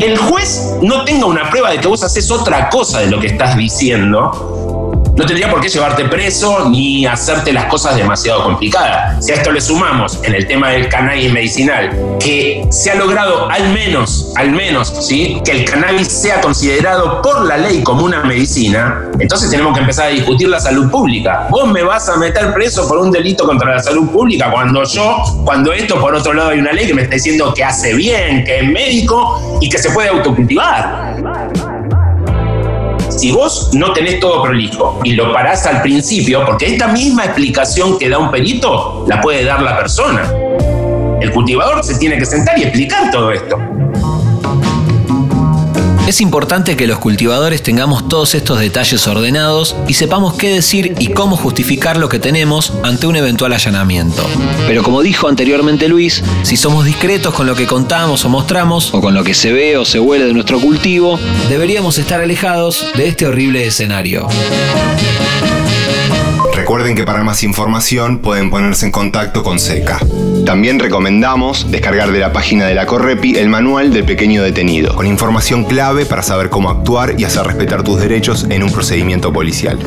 el 0.01 0.17
juez 0.17 0.77
no 0.83 1.05
tenga 1.05 1.27
una 1.27 1.51
prueba 1.51 1.71
de 1.71 1.79
que 1.79 1.89
vos 1.89 2.03
haces 2.03 2.31
otra 2.31 2.69
cosa 2.71 3.01
de 3.01 3.09
lo 3.09 3.21
que 3.21 3.29
estás 3.29 3.57
diciendo, 3.57 4.58
no 5.19 5.27
tendría 5.27 5.51
por 5.51 5.61
qué 5.61 5.69
llevarte 5.69 6.05
preso 6.05 6.69
ni 6.71 7.05
hacerte 7.05 7.53
las 7.53 7.65
cosas 7.65 7.97
demasiado 7.97 8.45
complicadas. 8.45 9.25
Si 9.25 9.33
a 9.33 9.35
esto 9.35 9.51
le 9.51 9.61
sumamos 9.61 10.21
en 10.23 10.33
el 10.33 10.47
tema 10.47 10.71
del 10.71 10.89
cannabis 10.89 11.33
medicinal, 11.33 11.91
que 12.21 12.65
se 12.71 12.93
ha 12.93 12.95
logrado 12.95 13.51
al 13.51 13.69
menos, 13.71 14.33
al 14.37 14.53
menos, 14.53 14.95
¿sí? 15.01 15.43
que 15.45 15.51
el 15.51 15.65
cannabis 15.65 16.07
sea 16.07 16.41
considerado 16.41 17.21
por 17.21 17.45
la 17.47 17.57
ley 17.57 17.83
como 17.83 18.05
una 18.05 18.23
medicina, 18.23 19.11
entonces 19.19 19.51
tenemos 19.51 19.75
que 19.75 19.81
empezar 19.81 20.07
a 20.07 20.11
discutir 20.11 20.49
la 20.49 20.61
salud 20.61 20.89
pública. 20.89 21.49
Vos 21.51 21.69
me 21.69 21.83
vas 21.83 22.09
a 22.09 22.17
meter 22.17 22.55
preso 22.55 22.87
por 22.87 22.99
un 22.99 23.11
delito 23.11 23.45
contra 23.45 23.75
la 23.75 23.83
salud 23.83 24.09
pública 24.11 24.53
cuando 24.53 24.85
yo, 24.85 25.25
cuando 25.45 25.73
esto 25.73 26.01
por 26.01 26.15
otro 26.15 26.33
lado 26.33 26.51
hay 26.51 26.61
una 26.61 26.73
ley 26.73 26.87
que 26.87 26.95
me 26.95 27.03
está 27.03 27.17
diciendo 27.17 27.53
que 27.53 27.65
hace 27.65 27.93
bien, 27.95 28.45
que 28.45 28.59
es 28.59 28.69
médico 28.69 29.59
y 29.61 29.69
que 29.69 29.79
se 29.79 29.91
puede 29.91 30.11
autocultivar 30.11 31.17
si 33.19 33.33
vos 33.33 33.71
no 33.73 33.93
tenés 33.93 34.21
todo 34.21 34.43
prolijo 34.45 35.01
y 35.03 35.15
lo 35.15 35.33
parás 35.33 35.67
al 35.67 35.83
principio, 35.83 36.45
porque 36.47 36.67
esta 36.67 36.87
misma 36.87 37.25
explicación 37.25 37.99
que 37.99 38.09
da 38.09 38.17
un 38.17 38.31
perito 38.31 39.05
la 39.09 39.21
puede 39.21 39.45
dar 39.45 39.61
la 39.61 39.77
persona. 39.77 40.33
El 41.21 41.33
cultivador 41.33 41.83
se 41.83 41.97
tiene 41.99 42.17
que 42.17 42.25
sentar 42.25 42.57
y 42.57 42.63
explicar 42.63 43.11
todo 43.11 43.33
esto. 43.33 43.59
Es 46.09 46.23
importante 46.23 46.75
que 46.75 46.87
los 46.87 47.01
cultivadores 47.01 47.63
tengamos 47.63 48.09
todos 48.09 48.35
estos 48.35 48.59
detalles 48.59 49.07
ordenados 49.07 49.77
y 49.89 49.93
sepamos 49.93 50.33
qué 50.39 50.49
decir 50.49 50.95
y 50.99 51.09
cómo 51.09 51.37
justificar 51.37 51.99
lo 51.99 52.09
que 52.09 52.19
tenemos 52.19 52.73
ante 52.83 53.07
un 53.07 53.17
eventual 53.17 53.53
allanamiento. 53.53 54.27
Pero 54.67 54.83
como 54.83 55.03
dijo 55.03 55.29
anteriormente 55.29 55.87
Luis, 55.87 56.25
si 56.45 56.57
somos 56.57 56.87
discretos 56.87 57.35
con 57.35 57.47
lo 57.47 57.55
que 57.55 57.67
contamos 57.67 58.25
o 58.25 58.31
mostramos, 58.31 58.95
o 58.95 59.03
con 59.03 59.13
lo 59.13 59.23
que 59.23 59.35
se 59.35 59.53
ve 59.53 59.77
o 59.77 59.85
se 59.85 60.01
huele 60.01 60.25
de 60.25 60.33
nuestro 60.33 60.59
cultivo, 60.61 61.21
deberíamos 61.51 61.99
estar 61.99 62.23
alejados 62.23 62.87
de 62.97 63.09
este 63.09 63.27
horrible 63.27 63.67
escenario. 63.67 64.29
Recuerden 66.69 66.97
que 66.97 67.05
para 67.05 67.25
más 67.25 67.45
información 67.45 68.19
pueden 68.19 68.51
ponerse 68.51 68.85
en 68.85 68.93
contacto 68.93 69.43
con 69.43 69.59
SECA. 69.59 69.99
También 70.45 70.79
recomendamos 70.79 71.71
descargar 71.71 72.13
de 72.13 72.19
la 72.19 72.31
página 72.35 72.67
de 72.67 72.75
la 72.75 72.85
Correpi 72.85 73.39
el 73.39 73.49
manual 73.49 73.91
del 73.91 74.05
pequeño 74.05 74.43
detenido, 74.43 74.95
con 74.95 75.07
información 75.07 75.65
clave 75.65 76.05
para 76.05 76.23
saber 76.23 76.51
cómo 76.51 76.69
actuar 76.69 77.15
y 77.19 77.25
hacer 77.25 77.47
respetar 77.47 77.85
tus 77.85 77.99
derechos 77.99 78.47
en 78.51 78.63
un 78.63 78.71
procedimiento 78.71 79.33
policial. 79.33 79.79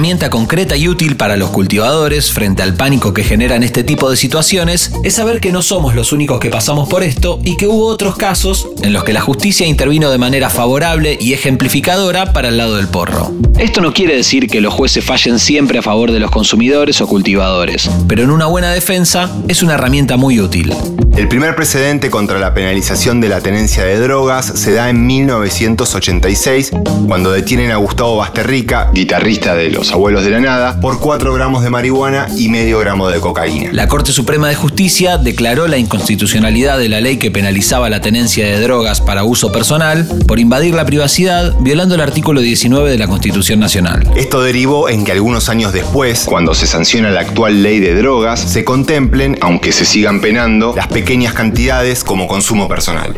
Herramienta 0.00 0.30
concreta 0.30 0.78
y 0.78 0.88
útil 0.88 1.16
para 1.16 1.36
los 1.36 1.50
cultivadores 1.50 2.32
frente 2.32 2.62
al 2.62 2.72
pánico 2.72 3.12
que 3.12 3.22
generan 3.22 3.62
este 3.62 3.84
tipo 3.84 4.10
de 4.10 4.16
situaciones 4.16 4.92
es 5.04 5.12
saber 5.12 5.40
que 5.40 5.52
no 5.52 5.60
somos 5.60 5.94
los 5.94 6.12
únicos 6.12 6.40
que 6.40 6.48
pasamos 6.48 6.88
por 6.88 7.02
esto 7.02 7.38
y 7.44 7.58
que 7.58 7.66
hubo 7.66 7.84
otros 7.84 8.16
casos 8.16 8.66
en 8.80 8.94
los 8.94 9.04
que 9.04 9.12
la 9.12 9.20
justicia 9.20 9.66
intervino 9.66 10.10
de 10.10 10.16
manera 10.16 10.48
favorable 10.48 11.18
y 11.20 11.34
ejemplificadora 11.34 12.32
para 12.32 12.48
el 12.48 12.56
lado 12.56 12.78
del 12.78 12.88
porro. 12.88 13.30
Esto 13.58 13.82
no 13.82 13.92
quiere 13.92 14.16
decir 14.16 14.46
que 14.46 14.62
los 14.62 14.72
jueces 14.72 15.04
fallen 15.04 15.38
siempre 15.38 15.80
a 15.80 15.82
favor 15.82 16.12
de 16.12 16.20
los 16.20 16.30
consumidores 16.30 17.02
o 17.02 17.06
cultivadores, 17.06 17.90
pero 18.08 18.22
en 18.22 18.30
una 18.30 18.46
buena 18.46 18.70
defensa 18.70 19.30
es 19.48 19.62
una 19.62 19.74
herramienta 19.74 20.16
muy 20.16 20.40
útil. 20.40 20.72
El 21.14 21.28
primer 21.28 21.54
precedente 21.54 22.08
contra 22.08 22.38
la 22.38 22.54
penalización 22.54 23.20
de 23.20 23.28
la 23.28 23.42
tenencia 23.42 23.84
de 23.84 23.98
drogas 23.98 24.46
se 24.46 24.72
da 24.72 24.88
en 24.88 25.06
1986, 25.06 26.70
cuando 27.06 27.30
detienen 27.32 27.72
a 27.72 27.76
Gustavo 27.76 28.16
Basterrica, 28.16 28.90
guitarrista 28.94 29.54
de 29.54 29.68
Los 29.68 29.89
Abuelos 29.92 30.24
de 30.24 30.30
la 30.30 30.40
Nada, 30.40 30.80
por 30.80 31.00
4 31.00 31.34
gramos 31.34 31.62
de 31.62 31.70
marihuana 31.70 32.28
y 32.36 32.48
medio 32.48 32.78
gramo 32.78 33.08
de 33.08 33.20
cocaína. 33.20 33.70
La 33.72 33.88
Corte 33.88 34.12
Suprema 34.12 34.48
de 34.48 34.54
Justicia 34.54 35.18
declaró 35.18 35.68
la 35.68 35.78
inconstitucionalidad 35.78 36.78
de 36.78 36.88
la 36.88 37.00
ley 37.00 37.16
que 37.16 37.30
penalizaba 37.30 37.90
la 37.90 38.00
tenencia 38.00 38.46
de 38.46 38.60
drogas 38.60 39.00
para 39.00 39.24
uso 39.24 39.52
personal 39.52 40.06
por 40.26 40.38
invadir 40.38 40.74
la 40.74 40.84
privacidad, 40.84 41.54
violando 41.60 41.94
el 41.94 42.00
artículo 42.00 42.40
19 42.40 42.90
de 42.90 42.98
la 42.98 43.08
Constitución 43.08 43.60
Nacional. 43.60 44.08
Esto 44.16 44.42
derivó 44.42 44.88
en 44.88 45.04
que 45.04 45.12
algunos 45.12 45.48
años 45.48 45.72
después, 45.72 46.24
cuando 46.24 46.54
se 46.54 46.66
sanciona 46.66 47.10
la 47.10 47.20
actual 47.20 47.62
ley 47.62 47.80
de 47.80 47.94
drogas, 47.94 48.40
se 48.40 48.64
contemplen, 48.64 49.38
aunque 49.40 49.72
se 49.72 49.84
sigan 49.84 50.20
penando, 50.20 50.74
las 50.76 50.86
pequeñas 50.86 51.34
cantidades 51.34 52.04
como 52.04 52.26
consumo 52.26 52.68
personal. 52.68 53.16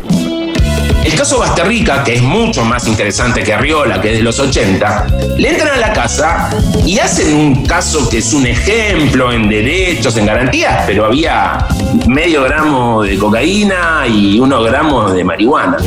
El 1.03 1.15
caso 1.15 1.39
Basterrica, 1.39 2.01
que 2.03 2.15
es 2.15 2.21
mucho 2.21 2.63
más 2.63 2.87
interesante 2.87 3.43
que 3.43 3.53
Arriola, 3.53 3.99
que 3.99 4.11
es 4.11 4.17
de 4.19 4.23
los 4.23 4.39
80, 4.39 5.07
le 5.37 5.49
entran 5.49 5.73
a 5.73 5.77
la 5.77 5.91
casa 5.91 6.49
y 6.85 6.97
hacen 6.97 7.35
un 7.35 7.65
caso 7.65 8.09
que 8.09 8.19
es 8.19 8.31
un 8.31 8.47
ejemplo 8.47 9.31
en 9.33 9.49
derechos, 9.49 10.15
en 10.15 10.25
garantías, 10.25 10.83
pero 10.87 11.05
había 11.05 11.67
medio 12.07 12.43
gramo 12.43 13.03
de 13.03 13.17
cocaína 13.17 14.07
y 14.07 14.39
unos 14.39 14.65
gramos 14.65 15.13
de 15.13 15.23
marihuana. 15.25 15.77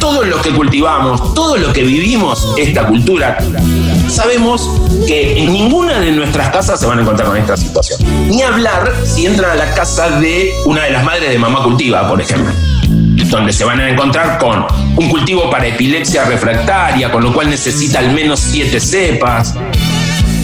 Todos 0.00 0.26
los 0.26 0.40
que 0.40 0.50
cultivamos, 0.50 1.34
todos 1.34 1.60
los 1.60 1.72
que 1.74 1.82
vivimos 1.82 2.54
esta 2.56 2.86
cultura, 2.86 3.38
sabemos 4.08 4.68
que 5.06 5.38
en 5.38 5.52
ninguna 5.52 6.00
de 6.00 6.12
nuestras 6.12 6.50
casas 6.50 6.80
se 6.80 6.86
van 6.86 6.98
a 6.98 7.02
encontrar 7.02 7.28
con 7.28 7.36
esta 7.36 7.56
situación. 7.56 8.00
Ni 8.28 8.42
hablar 8.42 8.92
si 9.04 9.26
entran 9.26 9.52
a 9.52 9.54
la 9.54 9.74
casa 9.74 10.10
de 10.20 10.52
una 10.66 10.84
de 10.84 10.90
las 10.90 11.04
madres 11.04 11.30
de 11.30 11.38
Mamá 11.38 11.62
Cultiva, 11.62 12.08
por 12.08 12.20
ejemplo 12.20 12.52
donde 13.34 13.52
se 13.52 13.64
van 13.64 13.80
a 13.80 13.90
encontrar 13.90 14.38
con 14.38 14.64
un 14.96 15.08
cultivo 15.08 15.50
para 15.50 15.66
epilepsia 15.66 16.24
refractaria, 16.24 17.10
con 17.10 17.22
lo 17.22 17.32
cual 17.32 17.50
necesita 17.50 17.98
al 17.98 18.12
menos 18.12 18.40
siete 18.40 18.78
cepas. 18.78 19.54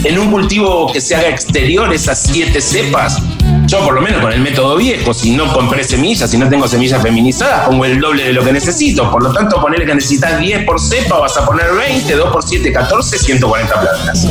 En 0.03 0.19
un 0.19 0.31
cultivo 0.31 0.91
que 0.93 1.01
se 1.01 1.15
haga 1.15 1.29
exterior 1.29 1.93
esas 1.93 2.21
siete 2.21 2.61
cepas, 2.61 3.23
yo 3.71 3.85
por 3.85 3.95
lo 3.95 4.01
menos 4.01 4.21
con 4.21 4.33
el 4.33 4.41
método 4.41 4.77
viejo, 4.77 5.15
si 5.15 5.31
no 5.31 5.53
compré 5.53 5.85
semillas, 5.85 6.29
si 6.29 6.37
no 6.37 6.49
tengo 6.49 6.67
semillas 6.67 7.01
feminizadas, 7.01 7.69
pongo 7.69 7.85
el 7.85 8.01
doble 8.01 8.25
de 8.25 8.33
lo 8.33 8.45
que 8.45 8.53
necesito. 8.53 9.09
Por 9.13 9.23
lo 9.23 9.33
tanto, 9.33 9.61
ponerle 9.61 9.87
que 9.87 9.95
necesitas 9.95 10.41
10 10.41 10.65
por 10.65 10.81
cepa, 10.81 11.19
vas 11.19 11.37
a 11.37 11.47
poner 11.47 11.73
20, 11.73 12.13
2 12.13 12.33
por 12.33 12.43
7, 12.43 12.73
14, 12.73 13.19
140 13.19 13.81
plantas. 13.81 14.27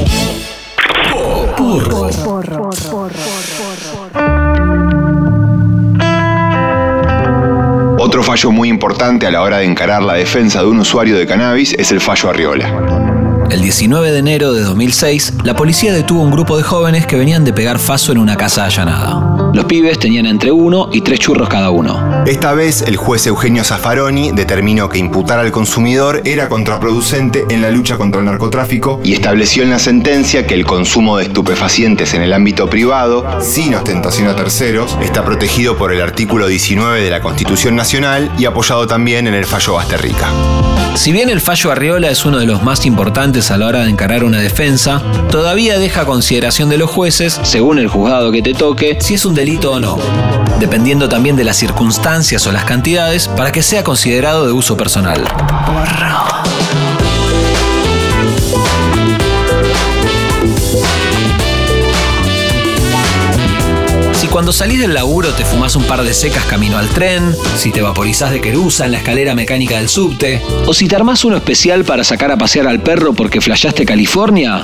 Otro 7.98 8.24
fallo 8.24 8.52
muy 8.52 8.68
importante 8.68 9.26
a 9.26 9.32
la 9.32 9.42
hora 9.42 9.60
de 9.60 9.66
encarar 9.66 10.04
la 10.04 10.16
defensa 10.16 10.60
de 10.60 10.68
un 10.68 10.80
usuario 10.80 11.18
de 11.18 11.26
cannabis 11.26 11.74
es 11.80 11.94
el 11.94 12.02
fallo 12.02 12.30
Arriola. 12.30 13.19
El 13.50 13.62
19 13.62 14.12
de 14.12 14.20
enero 14.20 14.54
de 14.54 14.62
2006, 14.62 15.34
la 15.44 15.56
policía 15.56 15.92
detuvo 15.92 16.22
un 16.22 16.30
grupo 16.30 16.56
de 16.56 16.62
jóvenes 16.62 17.08
que 17.08 17.16
venían 17.16 17.44
de 17.44 17.52
pegar 17.52 17.80
faso 17.80 18.12
en 18.12 18.20
una 18.20 18.38
casa 18.38 18.66
allanada. 18.66 19.49
Los 19.54 19.66
pibes 19.66 20.00
tenían 20.00 20.26
entre 20.26 20.52
uno 20.52 20.90
y 20.92 21.02
tres 21.02 21.20
churros 21.20 21.50
cada 21.50 21.70
uno. 21.70 22.24
Esta 22.26 22.54
vez, 22.54 22.84
el 22.84 22.98
juez 22.98 23.26
Eugenio 23.28 23.64
Zaffaroni 23.64 24.32
determinó 24.32 24.90
que 24.90 25.00
imputar 25.00 25.40
al 25.40 25.52
consumidor 25.52 26.22
era 26.26 26.50
contraproducente 26.50 27.46
en 27.50 27.62
la 27.62 27.72
lucha 27.72 27.98
contra 27.98 28.20
el 28.20 28.26
narcotráfico 28.26 29.02
y 29.04 29.14
estableció 29.14 29.64
en 29.64 29.72
la 29.72 29.80
sentencia 29.80 30.46
que 30.46 30.54
el 30.54 30.66
consumo 30.66 31.18
de 31.18 31.26
estupefacientes 31.26 32.14
en 32.14 32.22
el 32.22 32.34
ámbito 32.34 32.70
privado, 32.70 33.26
sin 33.42 33.74
ostentación 33.74 34.28
a 34.28 34.36
terceros, 34.36 34.98
está 35.02 35.26
protegido 35.26 35.78
por 35.78 35.92
el 35.92 36.02
artículo 36.02 36.48
19 36.48 37.02
de 37.02 37.10
la 37.10 37.22
Constitución 37.22 37.76
Nacional 37.76 38.32
y 38.38 38.46
apoyado 38.46 38.88
también 38.88 39.28
en 39.28 39.34
el 39.34 39.46
fallo 39.46 39.74
Basterrica. 39.74 40.30
Si 40.96 41.12
bien 41.12 41.30
el 41.30 41.40
fallo 41.40 41.72
Arriola 41.72 42.10
es 42.10 42.26
uno 42.26 42.40
de 42.40 42.46
los 42.46 42.62
más 42.64 42.86
importantes 42.86 43.52
a 43.52 43.58
la 43.58 43.68
hora 43.68 43.84
de 43.84 43.90
encarar 43.90 44.24
una 44.24 44.40
defensa, 44.40 45.02
todavía 45.32 45.80
deja 45.80 46.02
a 46.02 46.06
consideración 46.06 46.68
de 46.68 46.78
los 46.78 46.90
jueces, 46.90 47.40
según 47.44 47.80
el 47.80 47.88
juzgado 47.88 48.32
que 48.32 48.42
te 48.42 48.54
toque, 48.54 48.98
si 49.00 49.14
es 49.14 49.26
un 49.26 49.36
delito 49.40 49.72
o 49.72 49.80
no, 49.80 49.98
dependiendo 50.60 51.08
también 51.08 51.38
de 51.38 51.46
las 51.46 51.56
circunstancias 51.56 52.46
o 52.46 52.52
las 52.52 52.66
cantidades 52.66 53.30
para 53.30 53.54
que 53.54 53.64
sea 53.64 53.86
considerado 53.86 54.46
de 54.46 54.52
uso 54.52 54.76
personal. 54.76 55.24
Cuando 64.32 64.54
salís 64.54 64.80
del 64.80 64.94
laburo 64.94 65.34
te 65.34 65.44
fumás 65.44 65.76
un 65.76 65.84
par 65.84 66.04
de 66.04 66.14
secas 66.14 66.46
camino 66.46 66.78
al 66.78 66.88
tren, 66.90 67.36
si 67.58 67.72
te 67.72 67.82
vaporizás 67.82 68.32
de 68.32 68.42
querusa 68.42 68.86
en 68.86 68.92
la 68.92 68.98
escalera 69.00 69.34
mecánica 69.34 69.78
del 69.78 69.90
subte, 69.90 70.42
o 70.66 70.74
si 70.74 70.88
te 70.88 70.96
armás 70.96 71.26
uno 71.26 71.38
especial 71.38 71.84
para 71.84 72.04
sacar 72.04 72.32
a 72.32 72.38
pasear 72.38 72.68
al 72.68 72.82
perro 72.82 73.14
porque 73.14 73.42
flashaste 73.42 73.86
California, 73.86 74.62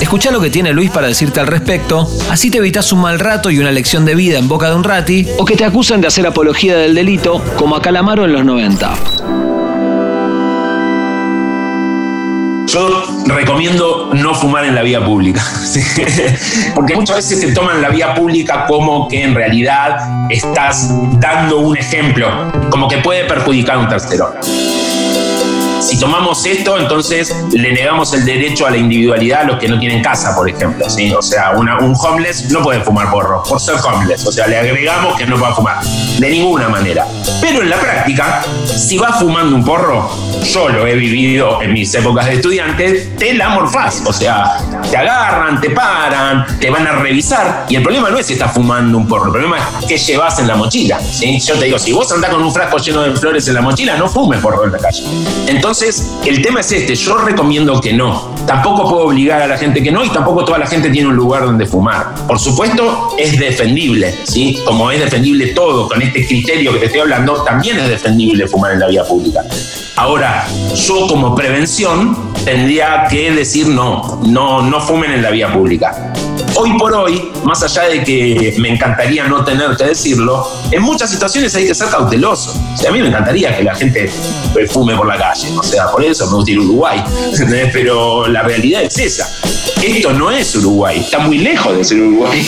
escucha 0.00 0.30
lo 0.30 0.40
que 0.40 0.50
tiene 0.50 0.72
Luis 0.72 0.90
para 0.90 1.08
decirte 1.08 1.40
al 1.40 1.46
respecto, 1.46 2.08
así 2.30 2.50
te 2.50 2.58
evitas 2.58 2.92
un 2.92 3.02
mal 3.02 3.18
rato 3.18 3.50
y 3.50 3.58
una 3.58 3.70
lección 3.70 4.04
de 4.04 4.14
vida 4.14 4.38
en 4.38 4.48
boca 4.48 4.70
de 4.70 4.76
un 4.76 4.84
rati, 4.84 5.26
o 5.38 5.44
que 5.44 5.56
te 5.56 5.64
acusan 5.64 6.00
de 6.00 6.08
hacer 6.08 6.26
apología 6.26 6.76
del 6.76 6.94
delito, 6.94 7.42
como 7.56 7.76
a 7.76 7.82
Calamaro 7.82 8.24
en 8.24 8.32
los 8.32 8.44
90. 8.44 8.94
Yo 12.66 13.01
recomiendo 13.26 14.10
no 14.14 14.34
fumar 14.34 14.64
en 14.64 14.74
la 14.74 14.82
vía 14.82 15.04
pública, 15.04 15.42
porque 16.74 16.94
muchas 16.94 17.16
veces 17.16 17.40
se 17.40 17.52
toman 17.52 17.80
la 17.80 17.90
vía 17.90 18.14
pública 18.14 18.66
como 18.66 19.08
que 19.08 19.22
en 19.22 19.34
realidad 19.34 19.96
estás 20.30 20.90
dando 21.20 21.58
un 21.58 21.76
ejemplo, 21.76 22.50
como 22.70 22.88
que 22.88 22.98
puede 22.98 23.24
perjudicar 23.24 23.76
a 23.76 23.78
un 23.80 23.88
tercero. 23.88 24.34
Si 25.82 25.98
tomamos 25.98 26.46
esto, 26.46 26.78
entonces 26.78 27.34
le 27.52 27.72
negamos 27.72 28.14
el 28.14 28.24
derecho 28.24 28.66
a 28.66 28.70
la 28.70 28.76
individualidad 28.76 29.40
a 29.40 29.44
los 29.44 29.58
que 29.58 29.68
no 29.68 29.78
tienen 29.80 30.00
casa, 30.02 30.34
por 30.34 30.48
ejemplo. 30.48 30.86
O 30.86 31.22
sea, 31.22 31.50
un 31.56 31.94
homeless 32.00 32.50
no 32.50 32.62
puede 32.62 32.80
fumar 32.80 33.10
porro 33.10 33.42
por 33.42 33.60
ser 33.60 33.74
homeless. 33.84 34.24
O 34.26 34.32
sea, 34.32 34.46
le 34.46 34.58
agregamos 34.58 35.18
que 35.18 35.26
no 35.26 35.36
pueda 35.36 35.52
fumar. 35.52 35.82
De 36.18 36.30
ninguna 36.30 36.68
manera. 36.68 37.04
Pero 37.40 37.62
en 37.62 37.70
la 37.70 37.80
práctica, 37.80 38.42
si 38.64 38.96
vas 38.96 39.18
fumando 39.18 39.56
un 39.56 39.64
porro, 39.64 40.08
yo 40.44 40.68
lo 40.68 40.86
he 40.86 40.94
vivido 40.94 41.60
en 41.60 41.72
mis 41.72 41.92
épocas 41.94 42.26
de 42.26 42.34
estudiante, 42.34 43.12
te 43.18 43.34
la 43.34 43.48
morfás. 43.48 44.02
O 44.06 44.12
sea, 44.12 44.58
te 44.88 44.96
agarran, 44.96 45.60
te 45.60 45.70
paran, 45.70 46.46
te 46.60 46.70
van 46.70 46.86
a 46.86 46.92
revisar. 46.92 47.66
Y 47.68 47.76
el 47.76 47.82
problema 47.82 48.08
no 48.08 48.18
es 48.18 48.26
si 48.26 48.34
estás 48.34 48.52
fumando 48.52 48.96
un 48.98 49.08
porro, 49.08 49.26
el 49.26 49.32
problema 49.32 49.58
es 49.58 49.86
qué 49.86 49.98
llevas 49.98 50.38
en 50.38 50.46
la 50.46 50.54
mochila. 50.54 51.00
Yo 51.20 51.58
te 51.58 51.64
digo, 51.64 51.78
si 51.78 51.92
vos 51.92 52.10
andás 52.12 52.30
con 52.30 52.42
un 52.42 52.52
frasco 52.52 52.78
lleno 52.78 53.02
de 53.02 53.16
flores 53.16 53.48
en 53.48 53.54
la 53.54 53.62
mochila, 53.62 53.96
no 53.96 54.08
fumes 54.08 54.40
porro 54.40 54.64
en 54.64 54.72
la 54.72 54.78
calle. 54.78 55.02
Entonces, 55.72 56.12
el 56.26 56.42
tema 56.42 56.60
es 56.60 56.70
este, 56.70 56.94
yo 56.94 57.16
recomiendo 57.16 57.80
que 57.80 57.94
no. 57.94 58.34
Tampoco 58.46 58.90
puedo 58.90 59.06
obligar 59.06 59.40
a 59.40 59.46
la 59.46 59.56
gente 59.56 59.82
que 59.82 59.90
no 59.90 60.04
y 60.04 60.10
tampoco 60.10 60.44
toda 60.44 60.58
la 60.58 60.66
gente 60.66 60.90
tiene 60.90 61.08
un 61.08 61.16
lugar 61.16 61.46
donde 61.46 61.64
fumar. 61.64 62.14
Por 62.26 62.38
supuesto, 62.38 63.14
es 63.16 63.38
defendible, 63.38 64.14
¿sí? 64.24 64.60
Como 64.66 64.90
es 64.90 65.00
defendible 65.00 65.46
todo, 65.54 65.88
con 65.88 66.02
este 66.02 66.26
criterio 66.26 66.74
que 66.74 66.78
te 66.78 66.86
estoy 66.86 67.00
hablando, 67.00 67.42
también 67.42 67.78
es 67.78 67.88
defendible 67.88 68.46
fumar 68.48 68.72
en 68.72 68.80
la 68.80 68.88
vía 68.88 69.02
pública. 69.04 69.40
Ahora, 69.96 70.46
yo 70.74 71.06
como 71.06 71.34
prevención 71.34 72.34
tendría 72.44 73.06
que 73.08 73.32
decir 73.32 73.68
no, 73.68 74.20
no, 74.26 74.60
no 74.60 74.78
fumen 74.78 75.12
en 75.12 75.22
la 75.22 75.30
vía 75.30 75.50
pública. 75.50 76.12
Hoy 76.54 76.76
por 76.78 76.94
hoy, 76.94 77.30
más 77.44 77.62
allá 77.62 77.88
de 77.88 78.04
que 78.04 78.54
me 78.58 78.68
encantaría 78.68 79.24
no 79.24 79.44
tener 79.44 79.74
que 79.76 79.84
decirlo, 79.84 80.46
en 80.70 80.82
muchas 80.82 81.10
situaciones 81.10 81.54
hay 81.54 81.66
que 81.66 81.74
ser 81.74 81.88
cauteloso. 81.88 82.54
A 82.86 82.92
mí 82.92 83.00
me 83.00 83.08
encantaría 83.08 83.56
que 83.56 83.62
la 83.62 83.74
gente 83.74 84.12
fume 84.68 84.94
por 84.96 85.06
la 85.06 85.16
calle, 85.16 85.48
o 85.56 85.62
sea, 85.62 85.90
por 85.90 86.04
eso 86.04 86.26
me 86.26 86.34
gusta 86.34 86.50
ir 86.50 86.58
Uruguay, 86.58 87.02
pero 87.72 88.26
la 88.28 88.42
realidad 88.42 88.82
es 88.82 88.98
esa. 88.98 89.28
Esto 89.82 90.12
no 90.12 90.30
es 90.30 90.54
Uruguay, 90.56 91.00
está 91.00 91.20
muy 91.20 91.38
lejos 91.38 91.76
de 91.76 91.84
ser 91.84 92.00
Uruguay. 92.00 92.46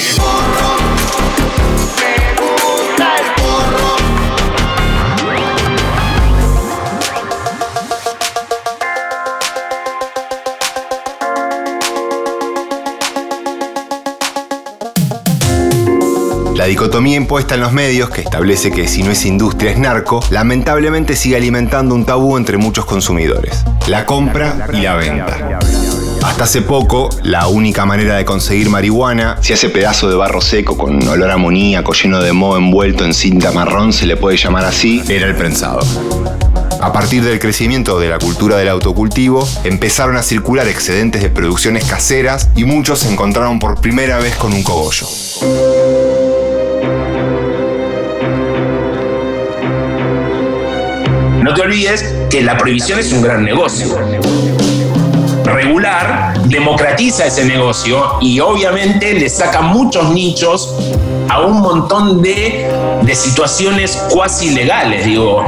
La 16.55 16.67
dicotomía 16.67 17.17
impuesta 17.17 17.57
en 17.57 17.61
los 17.61 17.73
medios, 17.73 18.11
que 18.11 18.21
establece 18.21 18.71
que 18.71 18.87
si 18.87 19.03
no 19.03 19.11
es 19.11 19.27
industria 19.27 19.73
es 19.73 19.79
narco, 19.79 20.21
lamentablemente 20.31 21.17
sigue 21.17 21.35
alimentando 21.35 21.97
un 21.97 22.05
tabú 22.05 22.37
entre 22.37 22.59
muchos 22.59 22.85
consumidores. 22.85 23.65
La 23.89 24.07
compra 24.07 24.69
y 24.73 24.83
la 24.83 24.95
venta. 24.95 25.59
Hasta 26.23 26.45
hace 26.45 26.63
poco, 26.63 27.11
la 27.25 27.49
única 27.49 27.85
manera 27.87 28.15
de 28.17 28.25
conseguir 28.25 28.71
marihuana, 28.71 29.37
si 29.41 29.53
ese 29.53 29.69
pedazo 29.69 30.09
de 30.09 30.15
barro 30.15 30.41
seco 30.41 30.79
con 30.79 31.07
olor 31.09 31.29
a 31.29 31.35
amoníaco 31.35 31.93
lleno 31.93 32.23
de 32.23 32.33
moho 32.33 32.57
envuelto 32.57 33.05
en 33.05 33.15
cinta 33.15 33.51
marrón 33.51 33.93
se 33.93 34.07
le 34.07 34.17
puede 34.17 34.37
llamar 34.37 34.65
así, 34.65 35.03
era 35.09 35.27
el 35.27 35.35
prensado. 35.35 35.81
A 36.81 36.93
partir 36.93 37.25
del 37.25 37.41
crecimiento 37.41 37.99
de 37.99 38.11
la 38.11 38.19
cultura 38.19 38.59
del 38.59 38.69
autocultivo, 38.69 39.49
empezaron 39.65 40.17
a 40.17 40.23
circular 40.23 40.69
excedentes 40.69 41.23
de 41.23 41.31
producciones 41.31 41.85
caseras 41.85 42.49
y 42.55 42.65
muchos 42.65 43.01
se 43.01 43.11
encontraron 43.11 43.59
por 43.59 43.81
primera 43.81 44.19
vez 44.19 44.37
con 44.37 44.53
un 44.53 44.63
cogollo. 44.63 45.07
No 51.45 51.53
te 51.53 51.61
olvides 51.61 52.03
que 52.31 52.41
la 52.41 52.57
prohibición 52.57 52.99
es 52.99 53.13
un 53.13 53.21
gran 53.21 53.45
negocio. 53.45 53.99
Regular 55.45 56.33
democratiza 56.47 57.27
ese 57.27 57.45
negocio 57.45 58.15
y 58.23 58.41
obviamente 58.41 59.13
le 59.13 59.29
saca 59.29 59.61
muchos 59.61 60.09
nichos 60.15 60.75
a 61.29 61.43
un 61.43 61.61
montón 61.61 62.23
de, 62.23 62.67
de 63.03 63.15
situaciones 63.15 64.03
cuasi 64.11 64.55
legales, 64.55 65.05
digo 65.05 65.45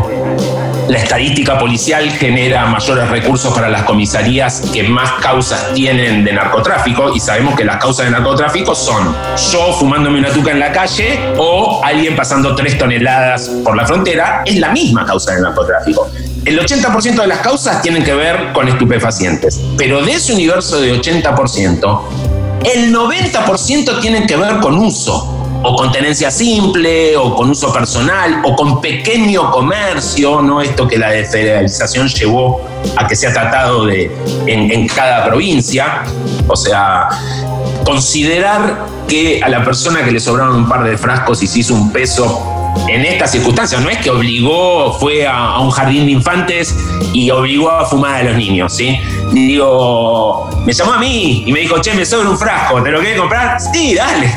la 0.88 0.98
estadística 0.98 1.58
policial 1.58 2.08
genera 2.12 2.66
mayores 2.66 3.08
recursos 3.08 3.52
para 3.52 3.68
las 3.68 3.82
comisarías 3.82 4.62
que 4.72 4.84
más 4.84 5.12
causas 5.20 5.74
tienen 5.74 6.24
de 6.24 6.32
narcotráfico 6.32 7.12
y 7.14 7.20
sabemos 7.20 7.56
que 7.56 7.64
las 7.64 7.78
causas 7.78 8.06
de 8.06 8.12
narcotráfico 8.12 8.74
son 8.74 9.14
yo 9.52 9.72
fumándome 9.78 10.20
una 10.20 10.30
tuca 10.30 10.52
en 10.52 10.60
la 10.60 10.70
calle 10.70 11.18
o 11.38 11.80
alguien 11.84 12.14
pasando 12.14 12.54
tres 12.54 12.78
toneladas 12.78 13.48
por 13.64 13.76
la 13.76 13.84
frontera, 13.84 14.42
es 14.46 14.56
la 14.58 14.70
misma 14.70 15.04
causa 15.04 15.34
de 15.34 15.40
narcotráfico. 15.40 16.08
El 16.44 16.58
80% 16.60 17.20
de 17.20 17.26
las 17.26 17.38
causas 17.38 17.82
tienen 17.82 18.04
que 18.04 18.14
ver 18.14 18.52
con 18.52 18.68
estupefacientes, 18.68 19.60
pero 19.76 20.02
de 20.02 20.12
ese 20.12 20.32
universo 20.32 20.80
de 20.80 21.00
80%, 21.00 22.02
el 22.64 22.94
90% 22.94 24.00
tienen 24.00 24.26
que 24.26 24.36
ver 24.36 24.58
con 24.58 24.78
uso 24.78 25.35
o 25.68 25.74
con 25.74 25.90
tenencia 25.90 26.30
simple, 26.30 27.16
o 27.16 27.34
con 27.34 27.50
uso 27.50 27.72
personal, 27.72 28.40
o 28.44 28.54
con 28.54 28.80
pequeño 28.80 29.50
comercio, 29.50 30.40
¿no? 30.40 30.62
Esto 30.62 30.86
que 30.86 30.96
la 30.96 31.08
federalización 31.08 32.06
llevó 32.06 32.60
a 32.96 33.08
que 33.08 33.16
sea 33.16 33.32
tratado 33.32 33.84
de, 33.84 34.16
en, 34.46 34.70
en 34.70 34.86
cada 34.86 35.26
provincia. 35.26 36.04
O 36.46 36.54
sea, 36.54 37.08
considerar 37.84 38.86
que 39.08 39.40
a 39.42 39.48
la 39.48 39.64
persona 39.64 40.04
que 40.04 40.12
le 40.12 40.20
sobraron 40.20 40.54
un 40.54 40.68
par 40.68 40.84
de 40.84 40.96
frascos 40.96 41.42
y 41.42 41.48
se 41.48 41.58
hizo 41.58 41.74
un 41.74 41.92
peso 41.92 42.55
en 42.88 43.04
estas 43.04 43.32
circunstancias. 43.32 43.80
No 43.82 43.90
es 43.90 43.98
que 43.98 44.10
obligó, 44.10 44.98
fue 44.98 45.26
a, 45.26 45.58
un 45.58 45.70
jardín 45.70 46.06
de 46.06 46.12
infantes 46.12 46.74
y 47.12 47.30
obligó 47.30 47.70
a 47.70 47.86
fumar 47.86 48.16
a 48.16 48.22
los 48.24 48.36
niños, 48.36 48.74
¿sí? 48.74 48.98
Y 49.32 49.46
digo, 49.46 50.48
me 50.64 50.72
llamó 50.72 50.94
a 50.94 50.98
mí 50.98 51.44
y 51.46 51.52
me 51.52 51.60
dijo, 51.60 51.80
che, 51.80 51.94
me 51.94 52.04
sobra 52.04 52.28
un 52.28 52.38
frasco, 52.38 52.82
¿te 52.82 52.90
lo 52.90 53.00
querés 53.00 53.18
comprar? 53.18 53.58
Sí, 53.60 53.94
dale. 53.94 54.32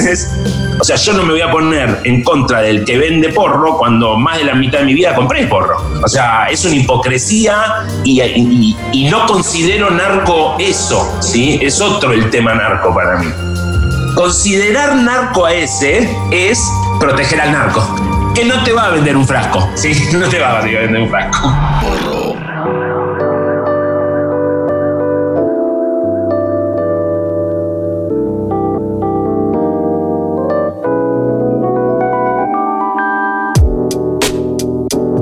o 0.80 0.84
sea, 0.84 0.96
yo 0.96 1.12
no 1.12 1.24
me 1.24 1.32
voy 1.32 1.40
a 1.40 1.50
poner 1.50 2.00
en 2.04 2.22
contra 2.22 2.60
del 2.62 2.84
que 2.84 2.98
vende 2.98 3.30
porro 3.30 3.76
cuando 3.78 4.16
más 4.16 4.38
de 4.38 4.44
la 4.44 4.54
mitad 4.54 4.80
de 4.80 4.86
mi 4.86 4.94
vida 4.94 5.14
compré 5.14 5.46
porro. 5.46 5.76
O 6.02 6.08
sea, 6.08 6.46
es 6.50 6.64
una 6.64 6.76
hipocresía 6.76 7.86
y, 8.04 8.20
y 8.92 9.04
no 9.10 9.26
considero 9.26 9.90
narco 9.90 10.56
eso, 10.58 11.18
¿sí? 11.20 11.58
Es 11.62 11.80
otro 11.80 12.12
el 12.12 12.30
tema 12.30 12.54
narco 12.54 12.94
para 12.94 13.16
mí. 13.18 13.26
Considerar 14.14 14.96
narco 14.96 15.46
a 15.46 15.54
ese 15.54 16.10
es 16.30 16.60
proteger 17.00 17.40
al 17.40 17.50
narco, 17.50 18.32
que 18.34 18.44
no 18.44 18.62
te 18.62 18.72
va 18.72 18.86
a 18.86 18.90
vender 18.90 19.16
un 19.16 19.26
frasco, 19.26 19.68
¿sí? 19.74 19.92
No 20.12 20.28
te 20.28 20.38
va 20.38 20.58
a 20.58 20.60
vender 20.62 21.00
un 21.00 21.08
frasco. 21.08 21.52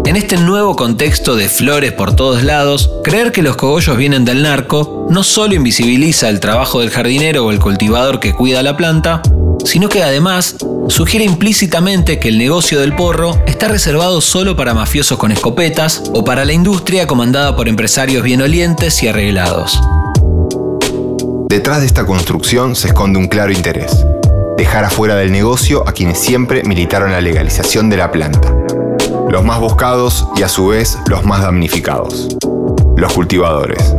En 0.04 0.16
este 0.16 0.36
nuevo 0.36 0.74
contexto 0.74 1.36
de 1.36 1.48
flores 1.48 1.92
por 1.92 2.16
todos 2.16 2.42
lados, 2.42 2.90
creer 3.04 3.30
que 3.30 3.42
los 3.42 3.56
cogollos 3.56 3.96
vienen 3.96 4.24
del 4.24 4.42
narco 4.42 5.06
no 5.10 5.22
solo 5.22 5.54
invisibiliza 5.54 6.28
el 6.28 6.40
trabajo 6.40 6.80
del 6.80 6.90
jardinero 6.90 7.44
o 7.44 7.50
el 7.52 7.60
cultivador 7.60 8.18
que 8.18 8.34
cuida 8.34 8.62
la 8.62 8.76
planta, 8.76 9.22
sino 9.64 9.88
que 9.88 10.02
además 10.02 10.56
sugiere 10.88 11.24
implícitamente 11.24 12.18
que 12.18 12.28
el 12.28 12.38
negocio 12.38 12.80
del 12.80 12.94
porro 12.96 13.40
está 13.46 13.68
reservado 13.68 14.20
solo 14.20 14.56
para 14.56 14.74
mafiosos 14.74 15.18
con 15.18 15.32
escopetas 15.32 16.02
o 16.12 16.24
para 16.24 16.44
la 16.44 16.52
industria 16.52 17.06
comandada 17.06 17.54
por 17.54 17.68
empresarios 17.68 18.22
bien 18.22 18.42
olientes 18.42 19.02
y 19.02 19.08
arreglados. 19.08 19.80
Detrás 21.48 21.80
de 21.80 21.86
esta 21.86 22.04
construcción 22.04 22.76
se 22.76 22.88
esconde 22.88 23.18
un 23.18 23.28
claro 23.28 23.52
interés, 23.52 24.04
dejar 24.56 24.84
afuera 24.84 25.14
del 25.14 25.32
negocio 25.32 25.88
a 25.88 25.92
quienes 25.92 26.18
siempre 26.18 26.62
militaron 26.64 27.12
la 27.12 27.20
legalización 27.20 27.88
de 27.88 27.96
la 27.96 28.10
planta 28.10 28.52
los 29.28 29.44
más 29.44 29.60
buscados 29.60 30.26
y 30.36 30.42
a 30.42 30.48
su 30.48 30.68
vez 30.68 30.98
los 31.06 31.24
más 31.24 31.42
damnificados, 31.42 32.28
los 32.96 33.12
cultivadores. 33.12 33.94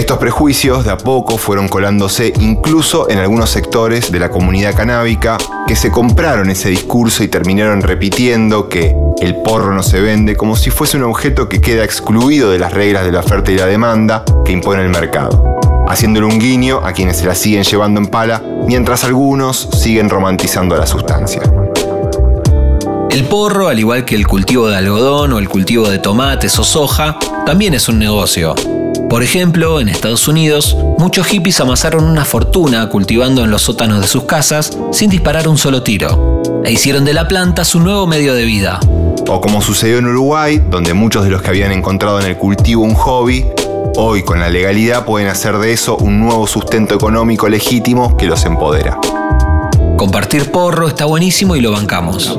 Estos 0.00 0.16
prejuicios 0.16 0.86
de 0.86 0.92
a 0.92 0.96
poco 0.96 1.36
fueron 1.36 1.68
colándose 1.68 2.32
incluso 2.40 3.10
en 3.10 3.18
algunos 3.18 3.50
sectores 3.50 4.10
de 4.10 4.18
la 4.18 4.30
comunidad 4.30 4.74
canábica 4.74 5.36
que 5.66 5.76
se 5.76 5.90
compraron 5.90 6.48
ese 6.48 6.70
discurso 6.70 7.22
y 7.22 7.28
terminaron 7.28 7.82
repitiendo 7.82 8.70
que 8.70 8.96
el 9.20 9.36
porro 9.36 9.74
no 9.74 9.82
se 9.82 10.00
vende 10.00 10.36
como 10.36 10.56
si 10.56 10.70
fuese 10.70 10.96
un 10.96 11.02
objeto 11.02 11.50
que 11.50 11.60
queda 11.60 11.84
excluido 11.84 12.50
de 12.50 12.58
las 12.58 12.72
reglas 12.72 13.04
de 13.04 13.12
la 13.12 13.20
oferta 13.20 13.52
y 13.52 13.58
la 13.58 13.66
demanda 13.66 14.24
que 14.42 14.52
impone 14.52 14.82
el 14.82 14.88
mercado, 14.88 15.58
haciéndole 15.86 16.24
un 16.24 16.38
guiño 16.38 16.80
a 16.82 16.92
quienes 16.92 17.18
se 17.18 17.26
la 17.26 17.34
siguen 17.34 17.64
llevando 17.64 18.00
en 18.00 18.06
pala 18.06 18.42
mientras 18.66 19.04
algunos 19.04 19.68
siguen 19.74 20.08
romantizando 20.08 20.78
la 20.78 20.86
sustancia. 20.86 21.42
El 23.10 23.24
porro, 23.24 23.68
al 23.68 23.78
igual 23.78 24.06
que 24.06 24.14
el 24.14 24.26
cultivo 24.26 24.66
de 24.66 24.78
algodón 24.78 25.34
o 25.34 25.38
el 25.38 25.50
cultivo 25.50 25.90
de 25.90 25.98
tomates 25.98 26.58
o 26.58 26.64
soja, 26.64 27.18
también 27.44 27.74
es 27.74 27.86
un 27.90 27.98
negocio. 27.98 28.54
Por 29.10 29.24
ejemplo, 29.24 29.80
en 29.80 29.88
Estados 29.88 30.28
Unidos, 30.28 30.76
muchos 30.96 31.26
hippies 31.26 31.60
amasaron 31.60 32.04
una 32.04 32.24
fortuna 32.24 32.88
cultivando 32.88 33.42
en 33.42 33.50
los 33.50 33.62
sótanos 33.62 34.00
de 34.00 34.06
sus 34.06 34.22
casas 34.22 34.78
sin 34.92 35.10
disparar 35.10 35.48
un 35.48 35.58
solo 35.58 35.82
tiro, 35.82 36.40
e 36.64 36.70
hicieron 36.70 37.04
de 37.04 37.12
la 37.12 37.26
planta 37.26 37.64
su 37.64 37.80
nuevo 37.80 38.06
medio 38.06 38.34
de 38.34 38.44
vida. 38.44 38.78
O 39.28 39.40
como 39.40 39.62
sucedió 39.62 39.98
en 39.98 40.06
Uruguay, 40.06 40.62
donde 40.70 40.94
muchos 40.94 41.24
de 41.24 41.30
los 41.30 41.42
que 41.42 41.48
habían 41.48 41.72
encontrado 41.72 42.20
en 42.20 42.26
el 42.26 42.36
cultivo 42.36 42.84
un 42.84 42.94
hobby, 42.94 43.46
hoy 43.96 44.22
con 44.22 44.38
la 44.38 44.48
legalidad 44.48 45.04
pueden 45.04 45.26
hacer 45.26 45.58
de 45.58 45.72
eso 45.72 45.96
un 45.96 46.20
nuevo 46.20 46.46
sustento 46.46 46.94
económico 46.94 47.48
legítimo 47.48 48.16
que 48.16 48.26
los 48.26 48.44
empodera. 48.44 48.96
Compartir 49.96 50.52
porro 50.52 50.86
está 50.86 51.06
buenísimo 51.06 51.56
y 51.56 51.60
lo 51.60 51.72
bancamos 51.72 52.38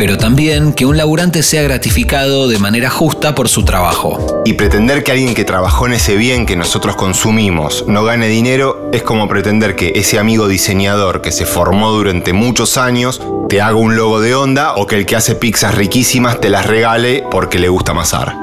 pero 0.00 0.16
también 0.16 0.72
que 0.72 0.86
un 0.86 0.96
laburante 0.96 1.42
sea 1.42 1.62
gratificado 1.62 2.48
de 2.48 2.58
manera 2.58 2.88
justa 2.88 3.34
por 3.34 3.50
su 3.50 3.66
trabajo. 3.66 4.40
Y 4.46 4.54
pretender 4.54 5.04
que 5.04 5.12
alguien 5.12 5.34
que 5.34 5.44
trabajó 5.44 5.86
en 5.86 5.92
ese 5.92 6.16
bien 6.16 6.46
que 6.46 6.56
nosotros 6.56 6.96
consumimos 6.96 7.84
no 7.86 8.02
gane 8.02 8.26
dinero 8.28 8.88
es 8.94 9.02
como 9.02 9.28
pretender 9.28 9.76
que 9.76 9.92
ese 9.96 10.18
amigo 10.18 10.48
diseñador 10.48 11.20
que 11.20 11.32
se 11.32 11.44
formó 11.44 11.90
durante 11.90 12.32
muchos 12.32 12.78
años 12.78 13.20
te 13.50 13.60
haga 13.60 13.76
un 13.76 13.94
logo 13.94 14.22
de 14.22 14.34
onda 14.34 14.74
o 14.76 14.86
que 14.86 14.96
el 14.96 15.04
que 15.04 15.16
hace 15.16 15.34
pizzas 15.34 15.74
riquísimas 15.74 16.40
te 16.40 16.48
las 16.48 16.64
regale 16.64 17.22
porque 17.30 17.58
le 17.58 17.68
gusta 17.68 17.92
amasar. 17.92 18.34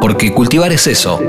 Porque 0.00 0.34
cultivar 0.34 0.72
es 0.72 0.88
eso, 0.88 1.20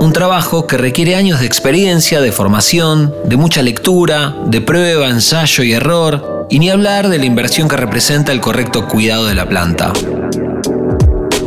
un 0.00 0.12
trabajo 0.12 0.66
que 0.66 0.78
requiere 0.78 1.14
años 1.14 1.38
de 1.38 1.46
experiencia, 1.46 2.20
de 2.20 2.32
formación, 2.32 3.14
de 3.24 3.36
mucha 3.36 3.62
lectura, 3.62 4.34
de 4.46 4.60
prueba, 4.60 5.08
ensayo 5.08 5.62
y 5.62 5.74
error, 5.74 6.31
y 6.50 6.58
ni 6.58 6.70
hablar 6.70 7.08
de 7.08 7.18
la 7.18 7.24
inversión 7.24 7.68
que 7.68 7.76
representa 7.76 8.32
el 8.32 8.40
correcto 8.40 8.88
cuidado 8.88 9.26
de 9.26 9.34
la 9.34 9.48
planta. 9.48 9.92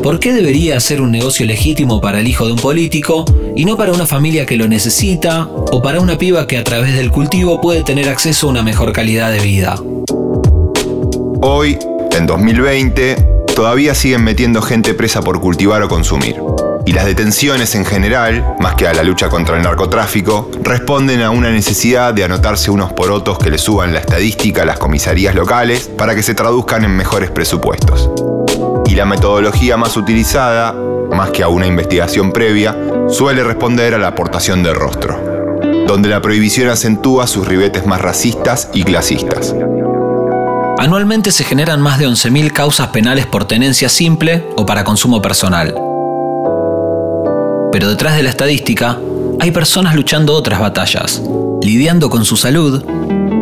¿Por 0.02 0.20
qué 0.20 0.34
debería 0.34 0.80
ser 0.80 1.02
un 1.02 1.12
negocio 1.12 1.46
legítimo 1.46 2.00
para 2.00 2.20
el 2.20 2.28
hijo 2.28 2.46
de 2.46 2.54
un 2.54 2.60
político 2.60 3.26
y 3.56 3.66
no 3.66 3.76
para 3.76 3.92
una 3.92 4.06
familia 4.06 4.46
que 4.46 4.56
lo 4.56 4.68
necesita 4.68 5.46
o 5.46 5.82
para 5.82 6.00
una 6.00 6.18
piba 6.18 6.46
que 6.46 6.58
a 6.58 6.64
través 6.64 6.96
del 6.96 7.10
cultivo 7.10 7.60
puede 7.60 7.84
tener 7.84 8.10
acceso 8.10 8.48
a 8.48 8.52
una 8.52 8.62
mejor 8.64 8.94
calidad 8.94 9.32
de 9.32 9.40
vida? 9.40 9.82
Hoy, 11.42 11.80
en 12.12 12.28
2020, 12.28 13.16
todavía 13.56 13.96
siguen 13.96 14.24
metiendo 14.24 14.62
gente 14.62 14.94
presa 14.94 15.22
por 15.22 15.42
cultivar 15.42 15.82
o 15.82 15.88
consumir 15.88 16.36
y 16.86 16.94
las 16.94 17.06
detenciones 17.06 17.74
en 17.76 17.84
general, 17.84 18.56
más 18.60 18.76
que 18.76 18.88
a 18.88 18.94
la 18.94 19.04
lucha 19.04 19.28
contra 19.28 19.58
el 19.58 19.64
narcotráfico, 19.64 20.52
responden 20.62 21.22
a 21.22 21.32
una 21.32 21.50
necesidad 21.50 22.14
de 22.14 22.24
anotarse 22.24 22.70
unos 22.70 22.94
porotos 22.94 23.40
que 23.40 23.50
le 23.50 23.58
suban 23.58 23.94
la 23.94 24.00
estadística 24.00 24.62
a 24.62 24.66
las 24.66 24.78
comisarías 24.78 25.34
locales 25.34 25.90
para 25.98 26.14
que 26.14 26.22
se 26.22 26.36
traduzcan 26.36 26.84
en 26.84 26.96
mejores 26.96 27.32
presupuestos. 27.32 28.10
Y 28.86 28.94
la 28.94 29.06
metodología 29.06 29.78
más 29.78 29.98
utilizada, 29.98 30.74
más 31.12 31.32
que 31.32 31.42
a 31.42 31.48
una 31.48 31.66
investigación 31.66 32.32
previa, 32.32 32.76
suele 33.10 33.44
responder 33.44 33.96
a 33.96 33.98
la 33.98 34.10
aportación 34.10 34.62
de 34.64 34.74
rostro. 34.74 35.36
donde 35.88 36.10
la 36.10 36.20
prohibición 36.20 36.70
acentúa 36.70 37.28
sus 37.28 37.48
ribetes 37.48 37.86
más 37.86 38.02
racistas 38.02 38.70
y 38.74 38.84
clasistas. 38.84 39.54
Anualmente 40.80 41.32
se 41.32 41.44
generan 41.44 41.80
más 41.80 42.00
de 42.00 42.08
11.000 42.08 42.52
causas 42.52 42.88
penales 42.88 43.28
por 43.28 43.46
tenencia 43.46 43.88
simple 43.88 44.48
o 44.58 44.66
para 44.66 44.84
consumo 44.84 45.22
personal. 45.22 45.76
Pero 47.76 47.90
detrás 47.90 48.16
de 48.16 48.24
la 48.24 48.30
estadística 48.30 48.98
hay 49.42 49.52
personas 49.52 49.96
luchando 49.96 50.34
otras 50.34 50.62
batallas, 50.62 51.22
lidiando 51.62 52.10
con 52.10 52.24
su 52.24 52.38
salud 52.38 52.82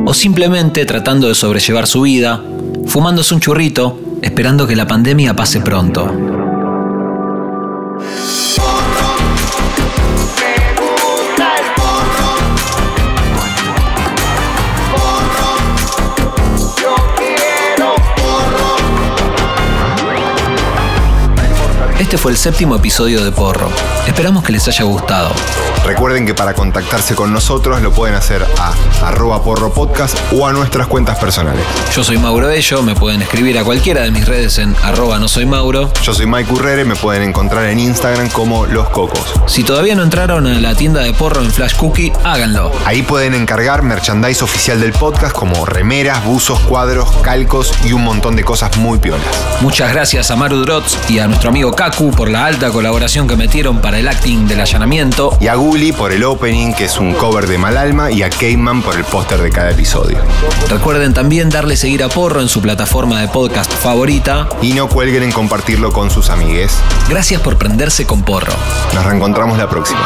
o 0.07 0.13
simplemente 0.15 0.87
tratando 0.87 1.27
de 1.27 1.35
sobrellevar 1.35 1.85
su 1.85 2.01
vida, 2.01 2.41
fumándose 2.87 3.35
un 3.35 3.41
churrito, 3.41 3.99
esperando 4.23 4.65
que 4.65 4.75
la 4.75 4.87
pandemia 4.87 5.35
pase 5.35 5.61
pronto. 5.61 6.32
Este 22.13 22.21
fue 22.21 22.31
el 22.31 22.37
séptimo 22.37 22.75
episodio 22.75 23.23
de 23.23 23.31
Porro. 23.31 23.71
Esperamos 24.05 24.43
que 24.43 24.51
les 24.51 24.67
haya 24.67 24.83
gustado. 24.83 25.31
Recuerden 25.83 26.27
que 26.27 26.35
para 26.35 26.53
contactarse 26.53 27.15
con 27.15 27.33
nosotros 27.33 27.81
lo 27.81 27.91
pueden 27.91 28.15
hacer 28.15 28.45
a 28.59 28.73
arroba 29.07 29.43
porro 29.43 29.73
podcast 29.73 30.15
o 30.31 30.45
a 30.45 30.53
nuestras 30.53 30.85
cuentas 30.85 31.17
personales. 31.17 31.65
Yo 31.91 32.03
soy 32.03 32.19
Mauro 32.19 32.47
Bello, 32.47 32.83
me 32.83 32.93
pueden 32.93 33.23
escribir 33.23 33.57
a 33.57 33.63
cualquiera 33.63 34.03
de 34.03 34.11
mis 34.11 34.27
redes 34.27 34.59
en 34.59 34.75
arroba 34.83 35.17
no 35.17 35.27
soy 35.27 35.47
Mauro. 35.47 35.91
Yo 36.03 36.13
soy 36.13 36.27
Mike 36.27 36.53
Urrere, 36.53 36.85
me 36.85 36.95
pueden 36.95 37.23
encontrar 37.23 37.65
en 37.65 37.79
Instagram 37.79 38.29
como 38.29 38.67
Los 38.67 38.89
Cocos. 38.89 39.33
Si 39.47 39.63
todavía 39.63 39.95
no 39.95 40.03
entraron 40.03 40.45
a 40.45 40.61
la 40.61 40.75
tienda 40.75 41.01
de 41.01 41.13
porro 41.13 41.41
en 41.41 41.51
Flash 41.51 41.75
Cookie, 41.77 42.13
háganlo. 42.23 42.71
Ahí 42.85 43.01
pueden 43.01 43.33
encargar 43.33 43.81
merchandise 43.81 44.43
oficial 44.43 44.79
del 44.79 44.93
podcast 44.93 45.35
como 45.35 45.65
remeras, 45.65 46.23
buzos, 46.23 46.59
cuadros, 46.59 47.11
calcos 47.23 47.73
y 47.83 47.93
un 47.93 48.03
montón 48.03 48.35
de 48.35 48.43
cosas 48.43 48.77
muy 48.77 48.99
piolas. 48.99 49.25
Muchas 49.61 49.91
gracias 49.91 50.29
a 50.29 50.35
Maru 50.35 50.61
Drots 50.61 50.95
y 51.09 51.17
a 51.17 51.27
nuestro 51.27 51.49
amigo 51.49 51.73
Kaku 51.73 52.02
por 52.11 52.29
la 52.29 52.45
alta 52.45 52.69
colaboración 52.69 53.27
que 53.27 53.35
metieron 53.35 53.79
para 53.79 53.99
el 53.99 54.07
acting 54.07 54.47
del 54.47 54.61
allanamiento. 54.61 55.37
Y 55.39 55.47
a 55.47 55.55
Gully 55.55 55.91
por 55.91 56.11
el 56.11 56.23
opening, 56.23 56.73
que 56.73 56.85
es 56.85 56.97
un 56.99 57.13
cover 57.13 57.47
de 57.47 57.57
Malalma, 57.57 58.11
y 58.11 58.23
a 58.23 58.29
Cayman 58.29 58.81
por 58.81 58.95
el 58.95 59.03
póster 59.03 59.41
de 59.41 59.49
cada 59.49 59.71
episodio. 59.71 60.17
Recuerden 60.69 61.13
también 61.13 61.49
darle 61.49 61.77
seguir 61.77 62.03
a 62.03 62.09
Porro 62.09 62.41
en 62.41 62.49
su 62.49 62.61
plataforma 62.61 63.21
de 63.21 63.27
podcast 63.27 63.71
favorita. 63.71 64.47
Y 64.61 64.73
no 64.73 64.87
cuelguen 64.89 65.23
en 65.23 65.31
compartirlo 65.31 65.91
con 65.91 66.09
sus 66.09 66.29
amigues. 66.29 66.77
Gracias 67.09 67.41
por 67.41 67.57
prenderse 67.57 68.05
con 68.05 68.23
Porro. 68.23 68.53
Nos 68.93 69.05
reencontramos 69.05 69.57
la 69.57 69.69
próxima. 69.69 69.99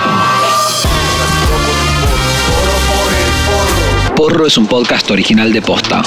Porro 4.15 4.47
es 4.47 4.57
un 4.57 4.67
podcast 4.67 5.10
original 5.12 5.53
de 5.53 5.62
Posta. 5.62 6.01